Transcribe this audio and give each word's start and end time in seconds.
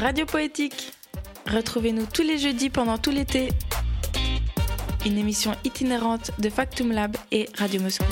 Radio 0.00 0.26
Poétique. 0.26 0.92
Retrouvez-nous 1.46 2.06
tous 2.06 2.22
les 2.22 2.38
jeudis 2.38 2.70
pendant 2.70 2.98
tout 2.98 3.10
l'été. 3.10 3.48
Une 5.04 5.18
émission 5.18 5.52
itinérante 5.64 6.32
de 6.40 6.48
Factum 6.50 6.92
Lab 6.92 7.16
et 7.30 7.48
Radio 7.56 7.80
Moscou. 7.80 8.04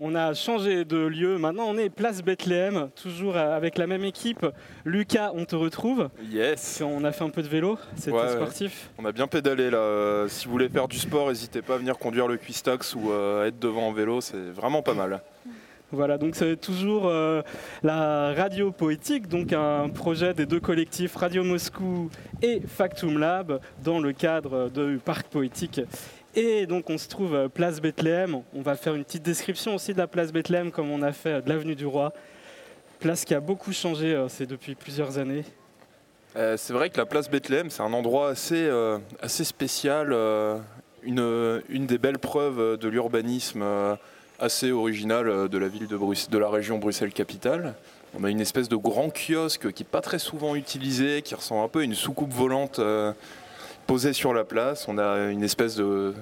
On 0.00 0.14
a 0.14 0.34
changé 0.34 0.84
de 0.84 0.98
lieu. 0.98 1.38
Maintenant, 1.38 1.64
on 1.66 1.78
est 1.78 1.88
place 1.88 2.22
Bethléem, 2.22 2.90
toujours 3.00 3.36
avec 3.36 3.78
la 3.78 3.86
même 3.86 4.04
équipe. 4.04 4.44
Lucas, 4.84 5.30
on 5.34 5.46
te 5.46 5.56
retrouve. 5.56 6.10
Yes. 6.30 6.82
On 6.84 7.04
a 7.04 7.12
fait 7.12 7.24
un 7.24 7.30
peu 7.30 7.42
de 7.42 7.48
vélo. 7.48 7.78
C'était 7.96 8.10
Ouais, 8.12 8.28
sportif. 8.32 8.90
On 8.98 9.04
a 9.06 9.12
bien 9.12 9.26
pédalé 9.26 9.70
là. 9.70 9.78
Euh, 9.78 10.28
Si 10.28 10.44
vous 10.46 10.52
voulez 10.52 10.68
faire 10.68 10.88
du 10.88 10.98
sport, 10.98 11.28
n'hésitez 11.28 11.62
pas 11.62 11.74
à 11.74 11.78
venir 11.78 11.96
conduire 11.96 12.28
le 12.28 12.36
Quistax 12.36 12.94
ou 12.94 13.10
euh, 13.12 13.46
être 13.46 13.58
devant 13.58 13.88
en 13.88 13.92
vélo, 13.92 14.20
c'est 14.20 14.50
vraiment 14.52 14.82
pas 14.82 14.94
mal. 14.94 15.22
Voilà, 15.94 16.18
donc 16.18 16.34
c'est 16.34 16.56
toujours 16.56 17.06
euh, 17.06 17.42
la 17.84 18.34
radio 18.34 18.72
poétique, 18.72 19.28
donc 19.28 19.52
un 19.52 19.88
projet 19.88 20.34
des 20.34 20.44
deux 20.44 20.58
collectifs 20.58 21.14
Radio 21.14 21.44
Moscou 21.44 22.10
et 22.42 22.60
Factum 22.66 23.16
Lab 23.16 23.60
dans 23.84 24.00
le 24.00 24.12
cadre 24.12 24.70
du 24.70 24.98
parc 24.98 25.28
poétique. 25.28 25.80
Et 26.34 26.66
donc 26.66 26.90
on 26.90 26.98
se 26.98 27.08
trouve 27.08 27.36
euh, 27.36 27.48
place 27.48 27.80
Bethléem. 27.80 28.42
On 28.54 28.60
va 28.60 28.74
faire 28.74 28.96
une 28.96 29.04
petite 29.04 29.22
description 29.22 29.76
aussi 29.76 29.92
de 29.92 29.98
la 29.98 30.08
place 30.08 30.32
Bethléem 30.32 30.72
comme 30.72 30.90
on 30.90 31.00
a 31.00 31.12
fait 31.12 31.42
de 31.42 31.48
l'avenue 31.48 31.76
du 31.76 31.86
Roi. 31.86 32.12
Place 32.98 33.24
qui 33.24 33.34
a 33.36 33.40
beaucoup 33.40 33.72
changé, 33.72 34.16
euh, 34.16 34.26
c'est 34.28 34.46
depuis 34.46 34.74
plusieurs 34.74 35.18
années. 35.18 35.44
C'est 36.56 36.72
vrai 36.72 36.90
que 36.90 36.98
la 36.98 37.06
place 37.06 37.30
Bethléem, 37.30 37.70
c'est 37.70 37.82
un 37.82 37.92
endroit 37.92 38.30
assez, 38.30 38.68
assez 39.22 39.44
spécial, 39.44 40.12
une, 41.04 41.62
une 41.68 41.86
des 41.86 41.96
belles 41.96 42.18
preuves 42.18 42.76
de 42.76 42.88
l'urbanisme 42.88 43.62
assez 44.38 44.72
original 44.72 45.28
euh, 45.28 45.48
de 45.48 45.58
la 45.58 45.68
ville 45.68 45.86
de, 45.86 45.96
Bruxelles, 45.96 46.30
de 46.30 46.38
la 46.38 46.48
région 46.48 46.78
Bruxelles-Capitale. 46.78 47.74
On 48.18 48.24
a 48.24 48.30
une 48.30 48.40
espèce 48.40 48.68
de 48.68 48.76
grand 48.76 49.10
kiosque 49.10 49.72
qui 49.72 49.82
n'est 49.82 49.88
pas 49.88 50.00
très 50.00 50.18
souvent 50.18 50.54
utilisé, 50.54 51.22
qui 51.22 51.34
ressemble 51.34 51.64
un 51.64 51.68
peu 51.68 51.80
à 51.80 51.82
une 51.82 51.94
soucoupe 51.94 52.32
volante 52.32 52.78
euh, 52.78 53.12
posée 53.86 54.12
sur 54.12 54.32
la 54.34 54.44
place. 54.44 54.86
On 54.88 54.98
a 54.98 55.30
une 55.30 55.42
espèce 55.42 55.76
de 55.76 56.14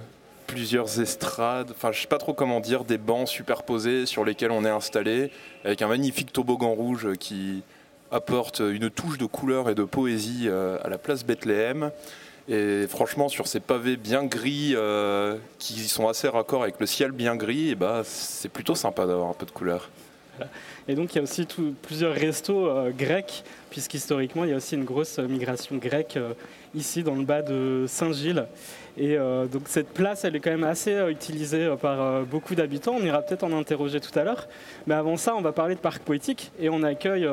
plusieurs 0.46 1.00
estrades, 1.00 1.70
enfin 1.70 1.92
je 1.92 2.00
sais 2.00 2.08
pas 2.08 2.19
trop 2.19 2.34
comment 2.34 2.60
dire, 2.60 2.84
des 2.84 2.98
bancs 2.98 3.28
superposés 3.28 4.06
sur 4.06 4.24
lesquels 4.24 4.50
on 4.50 4.64
est 4.64 4.70
installé, 4.70 5.30
avec 5.64 5.80
un 5.80 5.88
magnifique 5.88 6.32
toboggan 6.32 6.72
rouge 6.72 7.08
qui, 7.19 7.62
apporte 8.12 8.60
une 8.60 8.91
touche 8.91 9.19
de 9.19 9.24
couleur 9.24 9.70
et 9.70 9.74
de 9.74 9.84
poésie 9.84 10.44
euh, 10.44 10.78
à 10.84 10.91
la 10.91 10.98
place 10.98 11.24
Bethléem. 11.24 11.91
Et 12.48 12.86
franchement, 12.88 13.28
sur 13.28 13.46
ces 13.46 13.60
pavés 13.60 13.96
bien 13.96 14.24
gris, 14.24 14.72
euh, 14.74 15.36
qui 15.58 15.88
sont 15.88 16.08
assez 16.08 16.28
raccords 16.28 16.64
avec 16.64 16.80
le 16.80 16.86
ciel 16.86 17.12
bien 17.12 17.36
gris, 17.36 17.70
et 17.70 17.74
bah, 17.74 18.02
c'est 18.04 18.48
plutôt 18.48 18.74
sympa 18.74 19.06
d'avoir 19.06 19.28
un 19.28 19.34
peu 19.34 19.46
de 19.46 19.52
couleur. 19.52 19.88
Et 20.88 20.96
donc 20.96 21.12
il 21.12 21.16
y 21.16 21.18
a 21.20 21.22
aussi 21.22 21.46
plusieurs 21.82 22.14
restos 22.14 22.66
euh, 22.66 22.90
grecs, 22.90 23.44
puisqu'historiquement 23.70 24.44
il 24.44 24.50
y 24.50 24.52
a 24.52 24.56
aussi 24.56 24.74
une 24.74 24.84
grosse 24.84 25.20
euh, 25.20 25.28
migration 25.28 25.76
grecque 25.76 26.18
ici 26.74 27.04
dans 27.04 27.14
le 27.14 27.22
bas 27.22 27.42
de 27.42 27.84
Saint-Gilles. 27.86 28.46
Et 28.98 29.16
donc 29.16 29.68
cette 29.68 29.88
place, 29.88 30.24
elle 30.24 30.36
est 30.36 30.40
quand 30.40 30.50
même 30.50 30.64
assez 30.64 30.94
utilisée 31.08 31.74
par 31.80 32.26
beaucoup 32.26 32.54
d'habitants. 32.54 32.94
On 33.00 33.02
ira 33.02 33.22
peut-être 33.22 33.42
en 33.42 33.58
interroger 33.58 34.00
tout 34.00 34.18
à 34.18 34.22
l'heure. 34.22 34.48
Mais 34.86 34.94
avant 34.94 35.16
ça, 35.16 35.34
on 35.34 35.40
va 35.40 35.52
parler 35.52 35.74
de 35.74 35.80
parc 35.80 36.02
poétique 36.02 36.52
et 36.60 36.68
on 36.68 36.82
accueille 36.82 37.26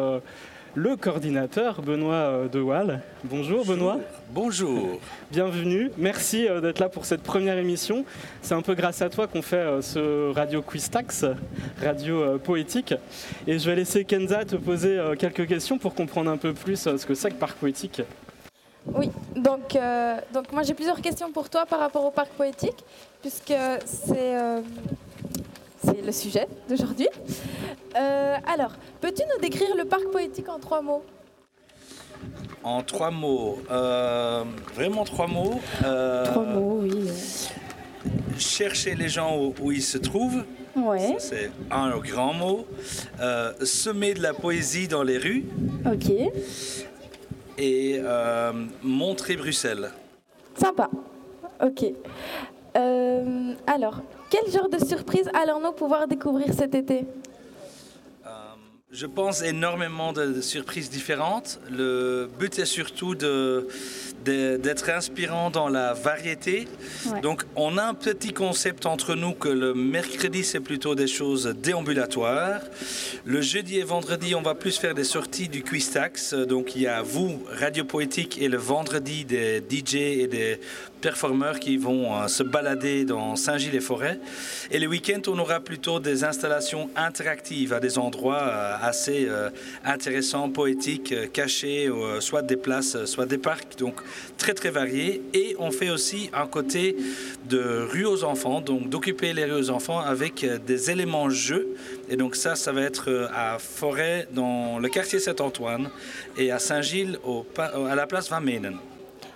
le 0.75 0.95
coordinateur 0.95 1.81
Benoît 1.81 2.13
euh, 2.13 2.47
Dewal. 2.47 3.01
Bonjour 3.23 3.65
Benoît. 3.65 3.97
Bonjour. 4.31 4.99
Bienvenue, 5.31 5.91
merci 5.97 6.47
euh, 6.47 6.61
d'être 6.61 6.79
là 6.79 6.89
pour 6.89 7.05
cette 7.05 7.23
première 7.23 7.57
émission. 7.57 8.05
C'est 8.41 8.53
un 8.53 8.61
peu 8.61 8.75
grâce 8.75 9.01
à 9.01 9.09
toi 9.09 9.27
qu'on 9.27 9.41
fait 9.41 9.57
euh, 9.57 9.81
ce 9.81 10.31
Radio 10.33 10.61
Quistax, 10.61 11.25
radio 11.81 12.37
poétique. 12.39 12.93
Et 13.47 13.59
je 13.59 13.69
vais 13.69 13.75
laisser 13.75 14.05
Kenza 14.05 14.45
te 14.45 14.55
poser 14.55 14.99
quelques 15.17 15.47
questions 15.47 15.77
pour 15.77 15.93
comprendre 15.93 16.29
un 16.29 16.37
peu 16.37 16.53
plus 16.53 16.77
ce 16.77 17.05
que 17.05 17.13
c'est 17.13 17.31
que 17.31 17.35
Parc 17.35 17.57
Poétique. 17.57 18.01
Oui, 18.95 19.11
donc, 19.35 19.75
euh, 19.75 20.17
donc 20.33 20.51
moi 20.51 20.63
j'ai 20.63 20.73
plusieurs 20.73 21.01
questions 21.01 21.31
pour 21.31 21.49
toi 21.49 21.65
par 21.65 21.79
rapport 21.79 22.05
au 22.05 22.11
parc 22.11 22.29
poétique, 22.29 22.83
puisque 23.21 23.53
c'est 23.85 24.35
euh, 24.35 24.61
c'est 25.83 26.01
le 26.05 26.11
sujet 26.11 26.47
d'aujourd'hui. 26.67 27.07
Euh, 27.97 28.35
alors, 28.47 28.71
peux-tu 29.01 29.23
nous 29.23 29.41
décrire 29.41 29.75
le 29.75 29.85
parc 29.85 30.05
poétique 30.11 30.49
en 30.49 30.59
trois 30.59 30.81
mots? 30.81 31.03
En 32.63 32.81
trois 32.83 33.11
mots, 33.11 33.59
euh, 33.71 34.43
vraiment 34.75 35.03
trois 35.05 35.27
mots. 35.27 35.59
euh, 35.85 36.25
Trois 36.25 36.43
mots, 36.45 36.79
oui. 36.81 37.09
Chercher 38.37 38.95
les 38.95 39.09
gens 39.09 39.37
où, 39.37 39.53
où 39.61 39.71
ils 39.71 39.81
se 39.83 39.97
trouvent, 39.97 40.43
Ouais, 40.75 40.99
ça, 40.99 41.13
c'est 41.19 41.51
un 41.71 41.89
grand 41.97 42.33
mot. 42.33 42.65
Euh, 43.19 43.51
semer 43.65 44.13
de 44.13 44.21
la 44.21 44.33
poésie 44.33 44.87
dans 44.87 45.03
les 45.03 45.17
rues 45.17 45.45
ok. 45.85 46.09
et 47.57 47.99
euh, 47.99 48.53
montrer 48.83 49.35
Bruxelles. 49.35 49.91
Sympa. 50.55 50.89
Ok. 51.61 51.85
Euh, 52.77 53.53
alors, 53.67 54.01
quel 54.29 54.51
genre 54.51 54.69
de 54.69 54.83
surprise 54.83 55.29
allons-nous 55.33 55.71
pouvoir 55.73 56.07
découvrir 56.07 56.53
cet 56.53 56.75
été? 56.75 57.05
Euh, 58.25 58.29
Je 58.91 59.05
pense 59.05 59.41
énormément 59.43 60.13
de, 60.13 60.25
de 60.33 60.41
surprises 60.41 60.89
différentes. 60.89 61.59
Le 61.71 62.27
but 62.39 62.57
est 62.59 62.65
surtout 62.65 63.15
de- 63.15 63.67
d'être 64.25 64.89
inspirant 64.89 65.49
dans 65.49 65.69
la 65.69 65.93
variété. 65.93 66.67
Ouais. 67.07 67.21
Donc 67.21 67.45
on 67.55 67.77
a 67.77 67.83
un 67.83 67.93
petit 67.93 68.33
concept 68.33 68.85
entre 68.85 69.15
nous 69.15 69.33
que 69.33 69.47
le 69.49 69.73
mercredi 69.73 70.43
c'est 70.43 70.59
plutôt 70.59 70.93
des 70.93 71.07
choses 71.07 71.45
déambulatoires. 71.63 72.61
Le 73.25 73.41
jeudi 73.41 73.77
et 73.79 73.83
vendredi 73.83 74.35
on 74.35 74.41
va 74.41 74.55
plus 74.55 74.77
faire 74.77 74.93
des 74.93 75.05
sorties 75.05 75.47
du 75.47 75.63
Quistax. 75.63 76.33
Donc 76.33 76.75
il 76.75 76.81
y 76.83 76.87
a 76.87 77.01
vous, 77.01 77.41
Radio 77.49 77.85
Poétique, 77.85 78.39
et 78.41 78.49
le 78.49 78.57
vendredi 78.57 79.23
des 79.23 79.63
DJ 79.67 79.95
et 79.95 80.27
des 80.27 80.59
performeurs 80.99 81.59
qui 81.59 81.77
vont 81.77 82.15
euh, 82.15 82.27
se 82.27 82.43
balader 82.43 83.05
dans 83.05 83.35
Saint-Gilles-les-Forêts. 83.35 84.19
Et 84.71 84.79
le 84.79 84.87
week-end, 84.87 85.21
on 85.27 85.39
aura 85.39 85.59
plutôt 85.59 85.99
des 85.99 86.23
installations 86.23 86.89
interactives 86.95 87.73
à 87.73 87.79
des 87.79 87.97
endroits 87.97 88.41
euh, 88.41 88.75
assez 88.81 89.27
euh, 89.27 89.49
intéressants, 89.85 90.49
poétiques, 90.49 91.31
cachés, 91.31 91.89
soit 92.19 92.41
des 92.41 92.57
places, 92.57 93.05
soit 93.05 93.25
des 93.25 93.37
parcs, 93.37 93.77
donc 93.77 93.95
très 94.37 94.53
très 94.53 94.69
variés. 94.69 95.21
Et 95.33 95.55
on 95.59 95.71
fait 95.71 95.89
aussi 95.89 96.29
un 96.33 96.47
côté 96.47 96.95
de 97.49 97.87
rue 97.89 98.05
aux 98.05 98.23
enfants, 98.23 98.61
donc 98.61 98.89
d'occuper 98.89 99.33
les 99.33 99.45
rues 99.45 99.59
aux 99.59 99.69
enfants 99.69 99.99
avec 99.99 100.45
des 100.65 100.91
éléments 100.91 101.29
jeux. 101.29 101.75
Et 102.09 102.15
donc 102.15 102.35
ça, 102.35 102.55
ça 102.55 102.71
va 102.71 102.81
être 102.81 103.29
à 103.33 103.57
Forêt, 103.59 104.27
dans 104.31 104.79
le 104.79 104.89
quartier 104.89 105.19
Saint-Antoine, 105.19 105.89
et 106.37 106.51
à 106.51 106.59
Saint-Gilles, 106.59 107.19
à 107.57 107.95
la 107.95 108.07
place 108.07 108.29
Van 108.29 108.41
Menen. 108.41 108.77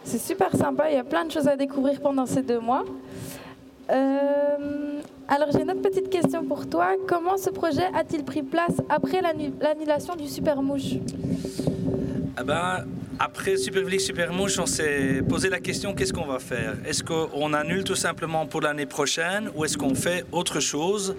C'est 0.04 0.20
super 0.20 0.56
sympa, 0.56 0.90
il 0.90 0.96
y 0.96 1.00
a 1.00 1.04
plein 1.04 1.26
de 1.26 1.32
choses 1.32 1.48
à 1.48 1.56
découvrir 1.56 2.00
pendant 2.02 2.26
ces 2.26 2.42
deux 2.42 2.60
mois. 2.60 2.84
Euh, 3.90 5.00
alors 5.28 5.50
j'ai 5.52 5.62
une 5.62 5.72
autre 5.72 5.82
petite 5.82 6.10
question 6.10 6.44
pour 6.44 6.68
toi. 6.68 6.90
Comment 7.08 7.38
ce 7.38 7.50
projet 7.50 7.86
a-t-il 7.94 8.24
pris 8.24 8.44
place 8.44 8.82
après 8.90 9.22
l'annu- 9.22 9.54
l'annulation 9.60 10.16
du 10.16 10.28
Super 10.28 10.62
Mouche? 10.62 10.96
Ah 12.36 12.44
ben, 12.44 12.88
après 13.20 13.58
Superville 13.58 14.00
Supermouche, 14.00 14.58
on 14.58 14.66
s'est 14.66 15.22
posé 15.30 15.50
la 15.50 15.60
question 15.60 15.94
qu'est-ce 15.94 16.14
qu'on 16.14 16.26
va 16.26 16.40
faire? 16.40 16.74
Est-ce 16.84 17.04
qu'on 17.04 17.54
annule 17.54 17.84
tout 17.84 17.94
simplement 17.94 18.48
pour 18.48 18.62
l'année 18.62 18.88
prochaine 18.88 19.52
ou 19.54 19.66
est-ce 19.66 19.78
qu'on 19.78 19.94
fait 19.94 20.26
autre 20.32 20.60
chose? 20.60 21.16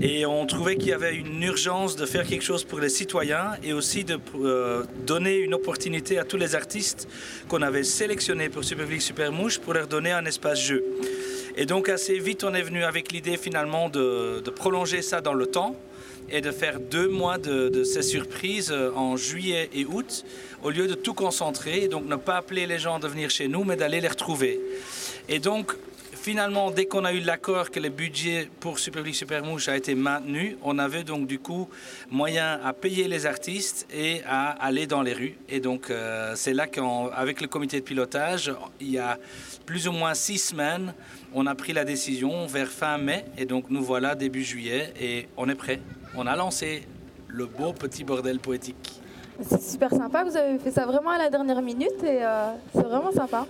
Et 0.00 0.24
on 0.24 0.46
trouvait 0.46 0.76
qu'il 0.76 0.88
y 0.88 0.92
avait 0.94 1.16
une 1.16 1.42
urgence 1.42 1.96
de 1.96 2.06
faire 2.06 2.26
quelque 2.26 2.44
chose 2.44 2.64
pour 2.64 2.80
les 2.80 2.88
citoyens 2.88 3.50
et 3.62 3.74
aussi 3.74 4.04
de 4.04 4.18
euh, 4.42 4.84
donner 5.06 5.36
une 5.36 5.52
opportunité 5.52 6.18
à 6.18 6.24
tous 6.24 6.38
les 6.38 6.54
artistes 6.54 7.08
qu'on 7.46 7.60
avait 7.60 7.84
sélectionnés 7.84 8.48
pour 8.48 8.64
Superville 8.64 9.02
Supermouche 9.02 9.58
pour 9.58 9.74
leur 9.74 9.86
donner 9.86 10.12
un 10.12 10.24
espace 10.24 10.62
jeu. 10.62 10.82
Et 11.56 11.66
donc 11.66 11.90
assez 11.90 12.18
vite, 12.18 12.42
on 12.42 12.54
est 12.54 12.62
venu 12.62 12.84
avec 12.84 13.12
l'idée 13.12 13.36
finalement 13.36 13.90
de 13.90 14.50
prolonger 14.56 15.02
ça 15.02 15.20
dans 15.20 15.34
le 15.34 15.44
temps 15.44 15.76
et 16.30 16.40
de 16.40 16.50
faire 16.50 16.80
deux 16.80 17.08
mois 17.08 17.38
de, 17.38 17.84
ces 17.84 18.02
surprises 18.02 18.70
euh, 18.72 18.90
en 18.94 19.16
juillet 19.16 19.70
et 19.74 19.84
août, 19.84 20.24
au 20.62 20.70
lieu 20.70 20.86
de 20.86 20.94
tout 20.94 21.14
concentrer, 21.14 21.88
donc 21.88 22.06
ne 22.06 22.16
pas 22.16 22.36
appeler 22.36 22.66
les 22.66 22.78
gens 22.78 22.98
de 22.98 23.08
venir 23.08 23.30
chez 23.30 23.48
nous, 23.48 23.64
mais 23.64 23.76
d'aller 23.76 24.00
les 24.00 24.08
retrouver. 24.08 24.60
Et 25.28 25.38
donc, 25.38 25.74
finalement, 26.24 26.70
dès 26.70 26.86
qu'on 26.86 27.04
a 27.04 27.12
eu 27.12 27.20
l'accord 27.20 27.70
que 27.70 27.78
le 27.78 27.90
budget 27.90 28.48
pour 28.60 28.78
Superligue 28.78 29.14
Supermouche 29.14 29.68
a 29.68 29.76
été 29.76 29.94
maintenu, 29.94 30.56
on 30.62 30.78
avait 30.78 31.04
donc 31.04 31.26
du 31.26 31.38
coup 31.38 31.68
moyen 32.10 32.58
à 32.64 32.72
payer 32.72 33.08
les 33.08 33.26
artistes 33.26 33.86
et 33.92 34.22
à 34.26 34.48
aller 34.52 34.86
dans 34.86 35.02
les 35.02 35.12
rues. 35.12 35.36
Et 35.50 35.60
donc, 35.60 35.90
euh, 35.90 36.32
c'est 36.34 36.54
là 36.54 36.66
qu'avec 36.66 37.42
le 37.42 37.46
comité 37.46 37.78
de 37.80 37.84
pilotage, 37.84 38.50
il 38.80 38.90
y 38.90 38.98
a 38.98 39.18
plus 39.66 39.86
ou 39.86 39.92
moins 39.92 40.14
six 40.14 40.38
semaines, 40.38 40.94
on 41.34 41.46
a 41.46 41.54
pris 41.54 41.72
la 41.72 41.84
décision 41.84 42.46
vers 42.46 42.68
fin 42.68 42.96
mai. 42.96 43.24
Et 43.36 43.44
donc, 43.44 43.64
nous 43.68 43.82
voilà 43.82 44.14
début 44.14 44.42
juillet 44.42 44.94
et 45.00 45.28
on 45.36 45.48
est 45.48 45.54
prêt. 45.54 45.80
On 46.16 46.26
a 46.26 46.36
lancé 46.36 46.86
le 47.28 47.46
beau 47.46 47.72
petit 47.72 48.04
bordel 48.04 48.38
poétique. 48.38 49.00
C'est 49.42 49.60
super 49.60 49.90
sympa, 49.90 50.22
vous 50.22 50.36
avez 50.36 50.58
fait 50.60 50.70
ça 50.70 50.86
vraiment 50.86 51.10
à 51.10 51.18
la 51.18 51.28
dernière 51.28 51.60
minute 51.60 52.02
et 52.04 52.22
euh, 52.22 52.52
c'est 52.72 52.84
vraiment 52.84 53.10
sympa. 53.10 53.46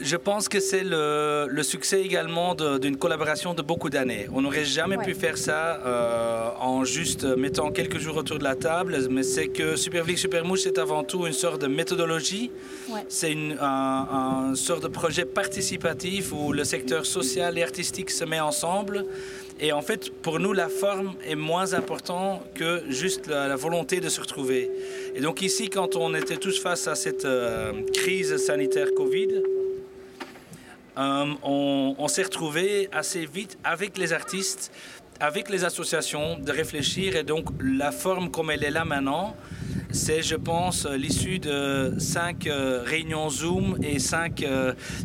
Je 0.00 0.16
pense 0.16 0.48
que 0.48 0.60
c'est 0.60 0.84
le, 0.84 1.46
le, 1.48 1.62
succès 1.62 2.00
également 2.02 2.54
d'une 2.54 2.96
collaboration 2.96 3.54
de 3.54 3.62
beaucoup 3.62 3.90
d'années. 3.90 4.26
On 4.32 4.42
n'aurait 4.42 4.64
jamais 4.64 4.96
pu 4.98 5.14
faire 5.14 5.36
ça 5.38 5.80
euh, 5.84 6.48
en 6.60 6.84
juste 6.84 7.24
mettant 7.24 7.70
quelques 7.70 7.98
jours 7.98 8.16
autour 8.16 8.38
de 8.38 8.44
la 8.44 8.56
table, 8.56 8.98
mais 9.10 9.22
c'est 9.22 9.48
que 9.48 9.76
Superflix 9.76 10.20
Supermouche, 10.20 10.60
c'est 10.60 10.78
avant 10.78 11.04
tout 11.04 11.26
une 11.26 11.32
sorte 11.32 11.60
de 11.60 11.66
méthodologie. 11.66 12.50
C'est 13.08 13.36
un, 13.60 14.50
un 14.50 14.54
sorte 14.54 14.82
de 14.82 14.88
projet 14.88 15.24
participatif 15.24 16.32
où 16.32 16.52
le 16.52 16.64
secteur 16.64 17.06
social 17.06 17.58
et 17.58 17.62
artistique 17.62 18.10
se 18.10 18.24
met 18.24 18.40
ensemble. 18.40 19.04
Et 19.62 19.72
en 19.72 19.80
fait, 19.80 20.10
pour 20.22 20.40
nous, 20.40 20.52
la 20.52 20.68
forme 20.68 21.14
est 21.24 21.36
moins 21.36 21.74
importante 21.74 22.42
que 22.54 22.82
juste 22.88 23.28
la, 23.28 23.54
volonté 23.54 24.00
de 24.00 24.08
se 24.08 24.20
retrouver. 24.20 24.70
Et 25.14 25.20
donc 25.20 25.40
ici, 25.40 25.68
quand 25.68 25.94
on 25.94 26.14
était 26.14 26.36
tous 26.36 26.60
face 26.60 26.88
à 26.88 26.96
cette 26.96 27.24
euh, 27.24 27.72
crise 27.92 28.36
sanitaire 28.38 28.88
Covid, 28.96 29.42
euh, 30.98 31.34
on, 31.42 32.08
s'est 32.08 32.24
retrouvé 32.24 32.88
assez 32.92 33.24
vite 33.24 33.58
avec 33.64 33.96
les 33.96 34.12
artistes, 34.12 34.72
avec 35.20 35.48
les 35.48 35.64
associations, 35.64 36.38
de 36.38 36.52
réfléchir. 36.52 37.16
Et 37.16 37.22
donc 37.22 37.48
la 37.60 37.92
forme 37.92 38.30
comme 38.30 38.50
elle 38.50 38.64
est 38.64 38.70
là 38.70 38.84
maintenant, 38.84 39.36
c'est, 39.90 40.22
je 40.22 40.36
pense, 40.36 40.86
l'issue 40.86 41.38
de 41.38 41.94
cinq 41.98 42.46
euh, 42.46 42.82
réunions 42.84 43.30
Zoom 43.30 43.78
et 43.82 43.98
cinq 43.98 44.44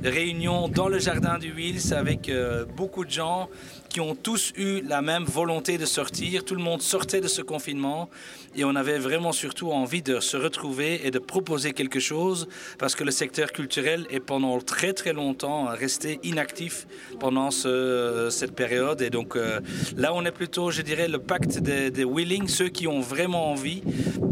réunions 0.04 0.68
dans 0.68 0.88
le 0.88 1.00
jardin 1.00 1.38
du 1.38 1.52
Wills 1.52 1.94
avec 1.94 2.32
beaucoup 2.76 3.06
de 3.06 3.12
gens 3.12 3.50
qui 3.98 4.02
ont 4.02 4.14
tous 4.14 4.54
eu 4.56 4.84
la 4.88 5.02
même 5.02 5.24
volonté 5.24 5.80
de 5.80 5.86
sortir. 5.88 6.46
Tout 6.46 6.54
le 6.54 6.62
monde 6.62 6.84
sortait 6.84 7.20
de 7.20 7.28
ce 7.28 7.42
confinement 7.42 8.12
et 8.56 8.64
on 8.64 8.76
avait 8.76 9.00
vraiment 9.00 9.32
surtout 9.32 9.72
envie 9.72 10.04
de 10.04 10.20
se 10.20 10.38
retrouver 10.38 11.02
et 11.08 11.10
de 11.10 11.18
proposer 11.18 11.74
quelque 11.74 12.00
chose 12.00 12.48
parce 12.78 12.94
que 12.94 13.04
le 13.04 13.10
secteur 13.10 13.52
culturel 13.52 14.06
est 14.12 14.20
pendant 14.20 14.60
très 14.60 14.94
très 14.94 15.14
longtemps 15.14 15.66
resté 15.66 16.20
inactif 16.22 16.86
pendant 17.20 17.50
cette 17.50 18.54
période. 18.56 19.02
Et 19.02 19.10
donc 19.10 19.36
euh, 19.36 19.62
là, 19.96 20.14
on 20.14 20.24
est 20.26 20.32
plutôt, 20.32 20.70
je 20.70 20.84
dirais, 20.84 21.08
le 21.08 21.18
pacte 21.18 21.58
des, 21.58 22.06
willing, 22.06 22.48
ceux 22.48 22.70
qui 22.70 22.86
ont 22.86 23.00
vraiment 23.00 23.50
envie. 23.52 23.82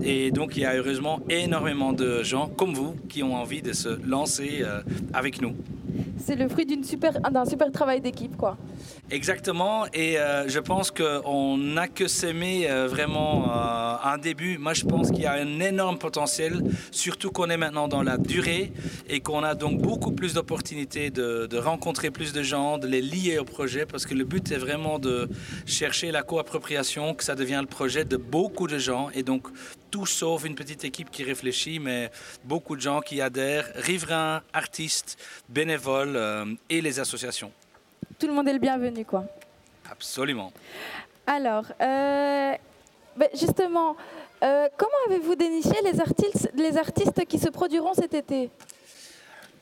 Et 0.04 0.30
donc 0.30 0.58
il 0.58 0.62
y 0.62 0.66
a 0.66 0.76
heureusement 0.76 1.22
énormément 1.28 1.92
de 1.92 2.22
gens 2.22 2.50
comme 2.50 2.76
vous 2.76 2.94
qui 3.10 3.24
ont 3.24 3.36
envie 3.36 3.64
de 3.64 3.74
se 3.74 3.90
lancer 4.08 4.60
euh, 4.62 4.84
avec 5.12 5.42
nous. 5.42 5.56
C'est 6.18 6.36
le 6.36 6.48
fruit 6.48 6.66
d'un 6.66 6.84
super, 6.84 7.14
super 7.48 7.72
travail 7.72 8.02
d'équipe, 8.02 8.36
quoi. 8.36 8.58
Exactement, 9.12 9.55
et 9.94 10.20
euh, 10.20 10.50
je 10.50 10.60
pense 10.60 10.92
qu'on 10.92 11.58
n'a 11.58 11.88
que 11.88 12.08
s'aimer 12.08 12.70
euh, 12.70 12.88
vraiment 12.88 13.46
euh, 13.50 13.96
un 14.04 14.18
début. 14.18 14.58
Moi, 14.58 14.74
je 14.74 14.84
pense 14.84 15.12
qu'il 15.12 15.22
y 15.22 15.26
a 15.26 15.34
un 15.34 15.60
énorme 15.62 15.98
potentiel, 15.98 16.62
surtout 16.92 17.32
qu'on 17.32 17.50
est 17.50 17.56
maintenant 17.56 17.88
dans 17.88 18.04
la 18.04 18.18
durée 18.18 18.74
et 19.08 19.22
qu'on 19.22 19.44
a 19.44 19.56
donc 19.56 19.82
beaucoup 19.82 20.12
plus 20.12 20.34
d'opportunités 20.34 21.10
de, 21.10 21.48
de, 21.50 21.58
rencontrer 21.58 22.12
plus 22.12 22.34
de 22.34 22.44
gens, 22.44 22.78
de 22.78 22.88
les 22.88 23.02
lier 23.02 23.40
au 23.40 23.46
projet, 23.46 23.86
parce 23.86 24.06
que 24.06 24.14
le 24.14 24.26
but 24.26 24.52
est 24.52 24.58
vraiment 24.58 25.00
de 25.00 25.30
chercher 25.66 26.12
la 26.12 26.22
coappropriation, 26.22 27.14
que 27.14 27.24
ça 27.24 27.36
devient 27.36 27.62
le 27.62 27.68
projet 27.68 28.04
de 28.04 28.18
beaucoup 28.18 28.68
de 28.68 28.78
gens, 28.78 29.10
et 29.14 29.24
donc 29.24 29.48
tout 29.90 30.06
sauf 30.06 30.44
une 30.44 30.56
petite 30.56 30.84
équipe 30.84 31.10
qui 31.12 31.24
réfléchit, 31.24 31.80
mais 31.80 32.12
beaucoup 32.44 32.76
de 32.76 32.82
gens 32.82 33.00
qui 33.00 33.22
adhèrent, 33.22 33.70
riverains, 33.76 34.42
artistes, 34.52 35.18
bénévoles 35.48 36.20
et 36.70 36.82
les 36.82 37.00
associations 37.00 37.52
tout 38.20 38.28
le 38.28 38.34
monde 38.34 38.48
est 38.48 38.54
le 38.54 38.60
bienvenu, 38.60 39.06
quoi. 39.06 39.26
Absolument. 39.92 40.52
Alors, 41.28 41.66
euh, 41.82 42.54
ben, 43.18 43.30
justement, 43.34 43.96
euh, 44.44 44.68
comment 44.78 44.92
avez-vous 45.08 45.36
déniché 45.36 45.76
les 45.84 46.00
artistes, 46.00 46.52
les 46.56 46.78
artistes 46.78 47.26
qui 47.26 47.40
se 47.40 47.50
produiront 47.50 47.94
cet 47.94 48.14
été? 48.14 48.50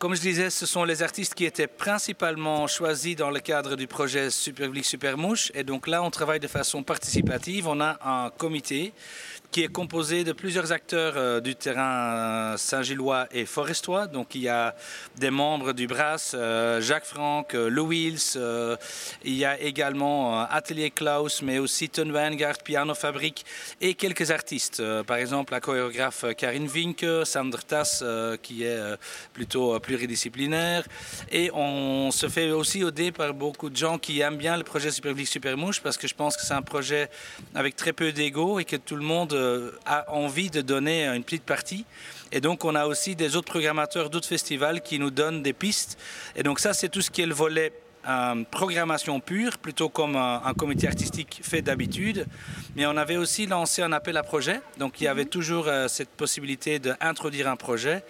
Comme 0.03 0.15
je 0.15 0.21
disais, 0.21 0.49
ce 0.49 0.65
sont 0.65 0.83
les 0.83 1.01
artistes 1.01 1.33
qui 1.33 1.45
étaient 1.45 1.67
principalement 1.67 2.67
choisis 2.67 3.15
dans 3.15 3.29
le 3.29 3.39
cadre 3.39 3.77
du 3.77 3.87
projet 3.87 4.29
Supervlic 4.29 4.83
Supermouche. 4.83 5.49
Et 5.55 5.63
donc 5.63 5.87
là, 5.87 6.03
on 6.03 6.09
travaille 6.09 6.41
de 6.41 6.47
façon 6.47 6.83
participative. 6.83 7.69
On 7.69 7.79
a 7.79 7.97
un 8.03 8.29
comité 8.29 8.91
qui 9.53 9.61
est 9.61 9.71
composé 9.71 10.23
de 10.23 10.31
plusieurs 10.31 10.71
acteurs 10.71 11.13
euh, 11.15 11.39
du 11.39 11.55
terrain 11.55 12.57
saint-gillois 12.57 13.27
et 13.31 13.45
forestois. 13.45 14.07
Donc 14.07 14.33
il 14.33 14.41
y 14.41 14.49
a 14.49 14.73
des 15.15 15.29
membres 15.29 15.73
du 15.73 15.85
BRAS, 15.85 16.31
euh, 16.33 16.81
Jacques 16.81 17.05
Franck, 17.05 17.53
euh, 17.53 17.69
Lou 17.69 17.89
Wills, 17.89 18.39
il 19.23 19.35
y 19.35 19.45
a 19.45 19.59
également 19.61 20.41
Atelier 20.41 20.89
Klaus, 20.89 21.43
mais 21.43 21.59
aussi 21.59 21.87
Ton 21.87 22.09
Weingart, 22.09 22.57
Piano 22.63 22.95
Fabrique 22.95 23.45
et 23.79 23.93
quelques 23.93 24.31
artistes. 24.31 24.81
par 25.03 25.17
exemple, 25.17 25.53
la 25.53 25.59
chorégraphe 25.59 26.25
Karine 26.35 26.67
Vinke, 26.67 27.23
Sandra 27.23 27.61
Tass, 27.61 28.03
qui 28.41 28.63
est 28.63 28.81
plutôt 29.33 29.79
pluridisciplinaire. 29.79 30.83
Et 31.31 31.51
on 31.53 32.09
se 32.09 32.27
fait 32.27 32.49
aussi 32.49 32.81
aider 32.81 33.11
par 33.11 33.33
beaucoup 33.35 33.69
de 33.69 33.77
gens 33.77 33.99
qui 33.99 34.19
aiment 34.21 34.37
bien 34.37 34.57
le 34.57 34.63
projet 34.63 34.89
Supervlic 34.89 35.27
Supermouche 35.27 35.79
parce 35.81 35.97
que 35.97 36.07
je 36.07 36.15
pense 36.15 36.35
que 36.35 36.43
c'est 36.43 36.55
un 36.55 36.63
projet 36.63 37.09
avec 37.53 37.75
très 37.75 37.93
peu 37.93 38.11
d'ego 38.11 38.59
et 38.59 38.65
que 38.65 38.77
tout 38.77 38.95
le 38.95 39.03
monde 39.03 39.33
euh, 39.42 39.42
a 39.85 40.11
envie 40.11 40.49
de 40.49 40.61
donner 40.61 41.07
une 41.07 41.23
petite 41.23 41.43
partie. 41.43 41.85
Et 42.31 42.41
donc, 42.41 42.65
on 42.65 42.73
a 42.73 42.85
aussi 42.87 43.15
des 43.15 43.35
autres 43.35 43.51
programmateurs 43.51 44.09
d'autres 44.09 44.27
festivals 44.27 44.81
qui 44.81 44.97
nous 44.97 45.11
donnent 45.11 45.43
des 45.43 45.53
pistes. 45.53 45.99
Et 46.35 46.43
donc, 46.43 46.59
ça, 46.59 46.73
c'est 46.73 46.89
tout 46.89 47.01
ce 47.01 47.11
qui 47.11 47.21
est 47.21 47.27
le 47.27 47.33
volet 47.33 47.71
euh, 48.07 48.43
programmation 48.51 49.19
pure, 49.21 49.57
plutôt 49.59 49.87
comme 49.87 50.17
un, 50.17 50.53
comité 50.57 50.87
artistique 50.87 51.39
fait 51.41 51.61
d'habitude. 51.61 52.25
Mais 52.75 52.85
on 52.85 52.97
avait 52.97 53.17
aussi 53.17 53.45
lancé 53.45 53.81
un 53.81 53.93
appel 53.93 54.17
à 54.17 54.23
projet. 54.23 54.61
Donc, 54.77 54.99
il 54.99 55.05
y 55.05 55.07
avait 55.07 55.23
mhm. 55.23 55.29
toujours 55.29 55.67
euh, 55.67 55.87
cette 55.87 56.09
possibilité 56.09 56.79
d'introduire 56.79 57.47
un 57.47 57.55
projet. 57.55 58.03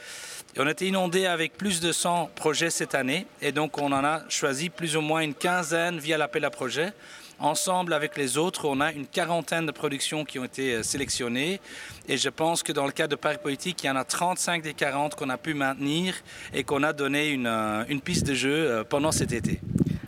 Et 0.56 0.60
on 0.62 0.68
a 0.68 0.72
été 0.72 0.88
inondé 0.88 1.26
avec 1.26 1.58
plus 1.58 1.80
de 1.82 1.92
100 1.92 2.32
projets 2.36 2.70
cette 2.70 2.96
année. 2.96 3.28
Et 3.42 3.52
donc, 3.52 3.78
on 3.78 3.92
en 3.92 4.04
a 4.04 4.22
choisi 4.30 4.70
plus 4.70 4.96
ou 4.96 5.02
moins 5.02 5.22
une 5.22 5.34
quinzaine 5.34 6.00
via 6.00 6.18
l'appel 6.18 6.46
à 6.46 6.50
projet. 6.50 6.94
Ensemble 7.44 7.94
avec 7.94 8.16
les 8.16 8.38
autres, 8.38 8.64
on 8.70 8.80
a 8.80 8.94
une 8.94 9.06
quarantaine 9.06 9.66
de 9.66 9.74
productions 9.74 10.24
qui 10.24 10.40
ont 10.40 10.46
été 10.46 10.76
euh, 10.76 10.82
sélectionnées. 10.82 11.60
Et 12.08 12.16
je 12.16 12.30
pense 12.30 12.64
que 12.64 12.72
dans 12.72 12.86
le 12.86 12.94
cas 12.94 13.10
de 13.10 13.18
Paris 13.18 13.38
Politique, 13.44 13.84
il 13.84 13.88
y 13.88 13.90
en 13.90 13.98
a 13.98 14.06
35 14.06 14.64
des 14.64 14.74
40 14.74 15.16
qu'on 15.16 15.30
a 15.30 15.38
pu 15.38 15.54
maintenir 15.54 16.16
et 16.54 16.64
qu'on 16.64 16.84
a 16.84 16.94
donné 16.94 17.32
une, 17.32 17.48
euh, 17.48 17.84
une 17.90 18.00
piste 18.00 18.26
de 18.26 18.34
jeu 18.34 18.54
euh, 18.54 18.84
pendant 18.86 19.12
cet 19.12 19.34
été. 19.34 19.60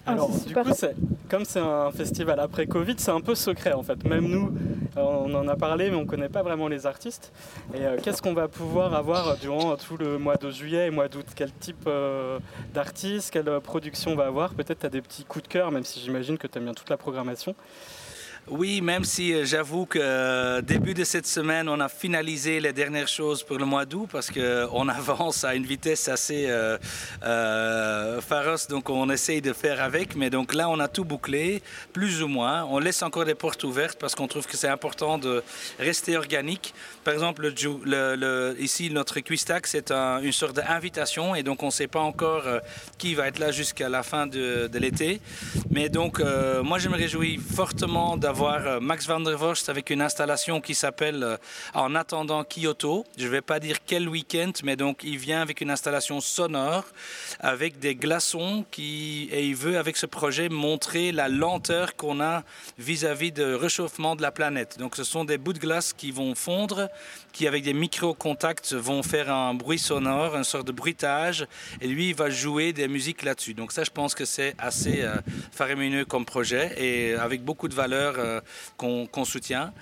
Ah, 0.06 0.12
Alors, 0.12 0.30
du 0.30 0.54
coup, 0.54 0.62
comme 1.30 1.46
c'est 1.46 1.60
un 1.60 1.92
festival 1.92 2.40
après 2.40 2.68
Covid, 2.68 2.96
c'est 2.98 3.12
un 3.12 3.22
peu 3.22 3.34
secret 3.34 3.74
en 3.74 3.82
fait. 3.82 4.04
Même 4.04 4.28
nous, 4.28 4.52
euh, 4.98 5.02
on 5.02 5.34
en 5.34 5.48
a 5.48 5.56
parlé, 5.56 5.90
mais 5.90 5.96
on 5.96 6.02
ne 6.02 6.06
connaît 6.06 6.30
pas 6.30 6.44
vraiment 6.44 6.68
les 6.68 6.86
artistes. 6.86 7.34
Et 7.74 7.86
euh, 7.86 7.98
qu'est-ce 8.02 8.22
qu'on 8.22 8.34
va 8.34 8.48
pouvoir 8.48 8.94
avoir 8.94 9.38
durant 9.38 9.76
tout 9.78 9.98
le 9.98 10.18
mois 10.20 10.36
de 10.36 10.52
juillet 10.52 10.88
et 10.88 10.92
mois 10.92 11.08
d'août? 11.08 11.26
Quel 11.36 11.52
type 11.52 11.86
euh, 11.88 12.40
d'artistes, 12.74 13.32
quelle 13.32 13.60
production 13.62 14.12
on 14.12 14.16
va 14.16 14.28
avoir? 14.28 14.54
Peut-être 14.54 14.80
tu 14.80 14.86
as 14.86 14.90
des 14.90 15.02
petits 15.02 15.26
coups 15.26 15.44
de 15.44 15.50
cœur, 15.50 15.72
même 15.72 15.84
si 15.84 16.00
j'imagine 16.00 16.38
que 16.38 16.48
tu 16.48 16.58
aimes 16.58 16.66
bien 16.66 16.74
toute 16.74 16.90
la 16.90 16.98
programmation. 16.98 17.56
Oui, 18.48 18.80
même 18.80 19.04
si 19.04 19.34
euh, 19.34 19.44
j'avoue 19.44 19.88
que 19.88 19.98
euh, 20.00 20.62
début 20.62 20.94
de 20.94 21.04
cette 21.04 21.26
semaine, 21.26 21.68
on 21.68 21.80
a 21.80 21.90
finalisé 21.90 22.60
les 22.60 22.74
dernières 22.74 23.08
choses 23.08 23.42
pour 23.42 23.58
le 23.58 23.66
mois 23.66 23.86
d'août 23.86 24.08
parce 24.12 24.30
qu'on 24.30 24.88
avance 24.88 25.44
à 25.44 25.56
une 25.56 25.66
vitesse 25.66 26.08
assez 26.08 26.46
euh, 26.48 26.78
euh, 27.24 28.22
féroce, 28.22 28.68
donc 28.68 28.92
on 28.92 29.10
essaye 29.10 29.42
de 29.42 29.52
faire 29.52 29.82
avec. 29.82 30.16
Mais 30.16 30.30
donc 30.30 30.54
là, 30.54 30.70
on 30.70 30.80
a 30.80 30.88
tout 30.88 31.04
bouclé, 31.04 31.64
plus 31.92 32.22
ou 32.22 32.28
moins. 32.28 32.66
On 32.66 32.78
laisse 32.78 33.02
encore 33.02 33.26
des 33.26 33.34
portes 33.34 33.64
ouvertes 33.64 33.98
parce 33.98 34.14
qu'on 34.14 34.28
trouve 34.28 34.46
que 34.46 34.58
c'est 34.58 34.68
important 34.68 35.18
de 35.18 35.42
rester 35.80 36.16
organique. 36.16 36.76
Par 37.04 37.16
exemple, 37.16 37.52
le, 37.52 38.56
ici, 38.60 38.92
notre 38.92 39.22
Quistac, 39.22 39.66
c'est 39.66 39.92
une 39.92 40.32
sorte 40.32 40.58
d'invitation 40.58 41.34
et 41.34 41.42
donc 41.42 41.64
on 41.64 41.68
ne 41.68 41.72
sait 41.72 41.88
pas 41.88 42.02
encore 42.02 42.44
qui 43.00 43.16
va 43.16 43.28
être 43.28 43.40
là 43.40 43.52
jusqu'à 43.52 43.90
la 43.90 44.04
fin 44.04 44.28
de 44.28 44.70
l'été. 44.78 45.20
Mais 45.72 45.90
donc, 45.90 46.22
moi, 46.64 46.78
je 46.78 46.90
me 46.90 46.96
réjouis 46.96 47.38
fortement 47.38 48.18
d'avoir 48.18 48.35
voir 48.36 48.68
euh, 48.68 48.80
Max 48.82 49.08
van 49.08 49.22
der 49.22 49.38
Vorst 49.38 49.70
avec 49.70 49.90
une 49.90 50.02
installation 50.02 50.60
qui 50.60 50.76
s'appelle 50.76 51.24
euh, 51.24 51.38
En 51.74 51.96
attendant 51.96 52.44
Kyoto. 52.44 53.06
Je 53.18 53.24
ne 53.24 53.30
vais 53.30 53.42
pas 53.42 53.62
dire 53.62 53.78
quel 53.86 54.10
week-end, 54.10 54.52
mais 54.66 54.76
donc 54.76 55.04
il 55.06 55.18
vient 55.18 55.42
avec 55.42 55.62
une 55.62 55.72
installation 55.72 56.20
sonore, 56.20 56.84
avec 57.40 57.80
des 57.80 57.96
glaçons, 57.96 58.66
qui, 58.72 59.30
et 59.32 59.46
il 59.46 59.56
veut 59.56 59.78
avec 59.78 59.96
ce 59.96 60.06
projet 60.06 60.50
montrer 60.50 61.14
la 61.14 61.30
lenteur 61.30 61.96
qu'on 61.96 62.20
a 62.20 62.44
vis-à-vis 62.78 63.32
de 63.32 63.54
réchauffement 63.54 64.18
de 64.18 64.22
la 64.22 64.32
planète. 64.32 64.78
Donc 64.80 64.98
ce 64.98 65.06
sont 65.06 65.24
des 65.24 65.38
bouts 65.38 65.54
de 65.54 65.60
glace 65.60 65.94
qui 65.94 66.12
vont 66.12 66.36
fondre, 66.36 66.90
qui 67.36 67.48
avec 67.48 67.64
des 67.64 67.74
micro-contacts 67.74 68.74
vont 68.74 69.04
faire 69.04 69.30
un 69.30 69.54
bruit 69.54 69.78
sonore, 69.78 70.38
une 70.38 70.46
sorte 70.46 70.66
de 70.68 70.72
bruitage, 70.72 71.46
et 71.82 71.88
lui 71.88 72.10
il 72.10 72.16
va 72.16 72.30
jouer 72.30 72.72
des 72.72 72.88
musiques 72.88 73.24
là-dessus. 73.24 73.54
Donc 73.54 73.74
ça 73.74 73.84
je 73.84 73.92
pense 73.92 74.16
que 74.16 74.24
c'est 74.24 74.56
assez 74.58 75.02
euh, 75.02 75.18
faramineux 75.52 76.06
comme 76.06 76.24
projet 76.24 76.74
et 76.78 77.14
avec 77.16 77.44
beaucoup 77.44 77.68
de 77.68 77.76
valeur 77.76 78.16
euh, 78.18 78.40
qu'on 78.78 79.26
soutient. 79.26 79.74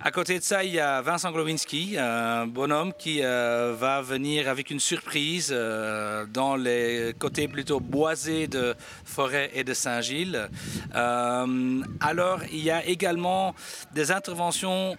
À 0.00 0.10
côté 0.10 0.36
de 0.40 0.42
ça, 0.42 0.64
il 0.64 0.72
y 0.72 0.80
a 0.80 1.00
Vincent 1.00 1.30
Glowinski, 1.30 1.96
un 1.96 2.48
bonhomme 2.48 2.92
qui 2.98 3.20
euh, 3.22 3.76
va 3.78 4.02
venir 4.02 4.48
avec 4.48 4.70
une 4.72 4.80
surprise 4.80 5.50
dans 6.32 6.56
les 6.56 7.14
côtés 7.20 7.46
plutôt 7.46 7.78
boisés 7.78 8.48
de 8.48 8.74
Forêt 9.04 9.52
et 9.54 9.62
de 9.62 9.74
Saint-Gilles. 9.74 10.48
alors, 10.92 12.40
il 12.50 12.64
y 12.64 12.70
a 12.72 12.84
également 12.84 13.54
des 13.94 14.10
interventions 14.10 14.96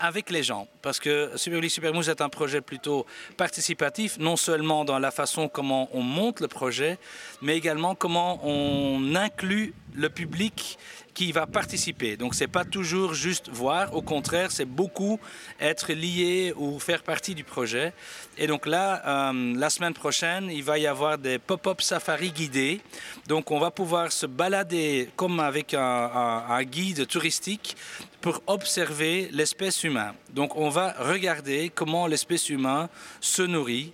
avec 0.00 0.30
les 0.30 0.42
gens, 0.42 0.66
parce 0.84 1.00
que 1.00 1.30
Super 1.36 1.70
Supermousse 1.70 2.08
est 2.08 2.20
un 2.20 2.28
projet 2.28 2.60
plutôt 2.60 3.06
participatif, 3.38 4.18
non 4.18 4.36
seulement 4.36 4.84
dans 4.84 4.98
la 4.98 5.10
façon 5.10 5.48
comment 5.48 5.88
on 5.94 6.02
monte 6.02 6.40
le 6.40 6.46
projet, 6.46 6.98
mais 7.40 7.56
également 7.56 7.94
comment 7.94 8.38
on 8.46 9.14
inclut 9.14 9.72
le 9.94 10.10
public 10.10 10.78
qui 11.14 11.32
va 11.32 11.46
participer. 11.46 12.16
Donc 12.16 12.34
c'est 12.34 12.48
pas 12.48 12.64
toujours 12.64 13.14
juste 13.14 13.48
voir, 13.48 13.94
au 13.94 14.02
contraire, 14.02 14.50
c'est 14.50 14.64
beaucoup 14.66 15.18
être 15.60 15.92
lié 15.92 16.52
ou 16.56 16.78
faire 16.80 17.02
partie 17.02 17.34
du 17.34 17.44
projet. 17.44 17.92
Et 18.36 18.46
donc 18.46 18.66
là, 18.66 19.30
euh, 19.30 19.54
la 19.56 19.70
semaine 19.70 19.94
prochaine, 19.94 20.50
il 20.50 20.64
va 20.64 20.76
y 20.78 20.86
avoir 20.86 21.16
des 21.16 21.38
pop-up 21.38 21.80
safari 21.80 22.30
guidés. 22.32 22.80
Donc 23.28 23.52
on 23.52 23.60
va 23.60 23.70
pouvoir 23.70 24.12
se 24.12 24.26
balader 24.26 25.08
comme 25.16 25.40
avec 25.40 25.72
un 25.72 26.62
guide 26.64 27.06
touristique 27.06 27.76
pour 28.24 28.40
observer 28.46 29.28
l'espèce 29.32 29.84
humaine. 29.84 30.14
Donc 30.30 30.56
on 30.56 30.70
va 30.70 30.94
regarder 30.98 31.70
comment 31.74 32.06
l'espèce 32.06 32.48
humaine 32.48 32.88
se 33.20 33.42
nourrit, 33.42 33.92